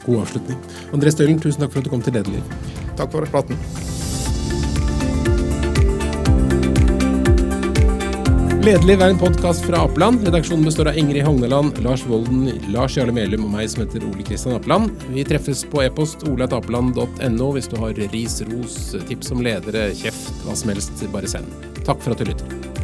[0.06, 0.60] God avslutning.
[0.95, 2.45] André Stølen, tusen takk for at du kom til Lederliv.
[2.99, 3.60] Takk for praten.
[8.62, 10.22] Lederliv er en podkast fra Apeland.
[10.28, 14.22] Redaksjonen består av Ingrid Hogneland, Lars Volden, Lars Jarle Melum og meg som heter Ole
[14.28, 14.93] Kristian Apeland.
[15.10, 18.78] Vi treffes på e-post oleatapeland.no hvis du har ris, ros,
[19.10, 21.02] tips om ledere, kjeft, hva som helst.
[21.10, 21.49] Bare send.
[21.82, 22.81] Takk for at du lytter.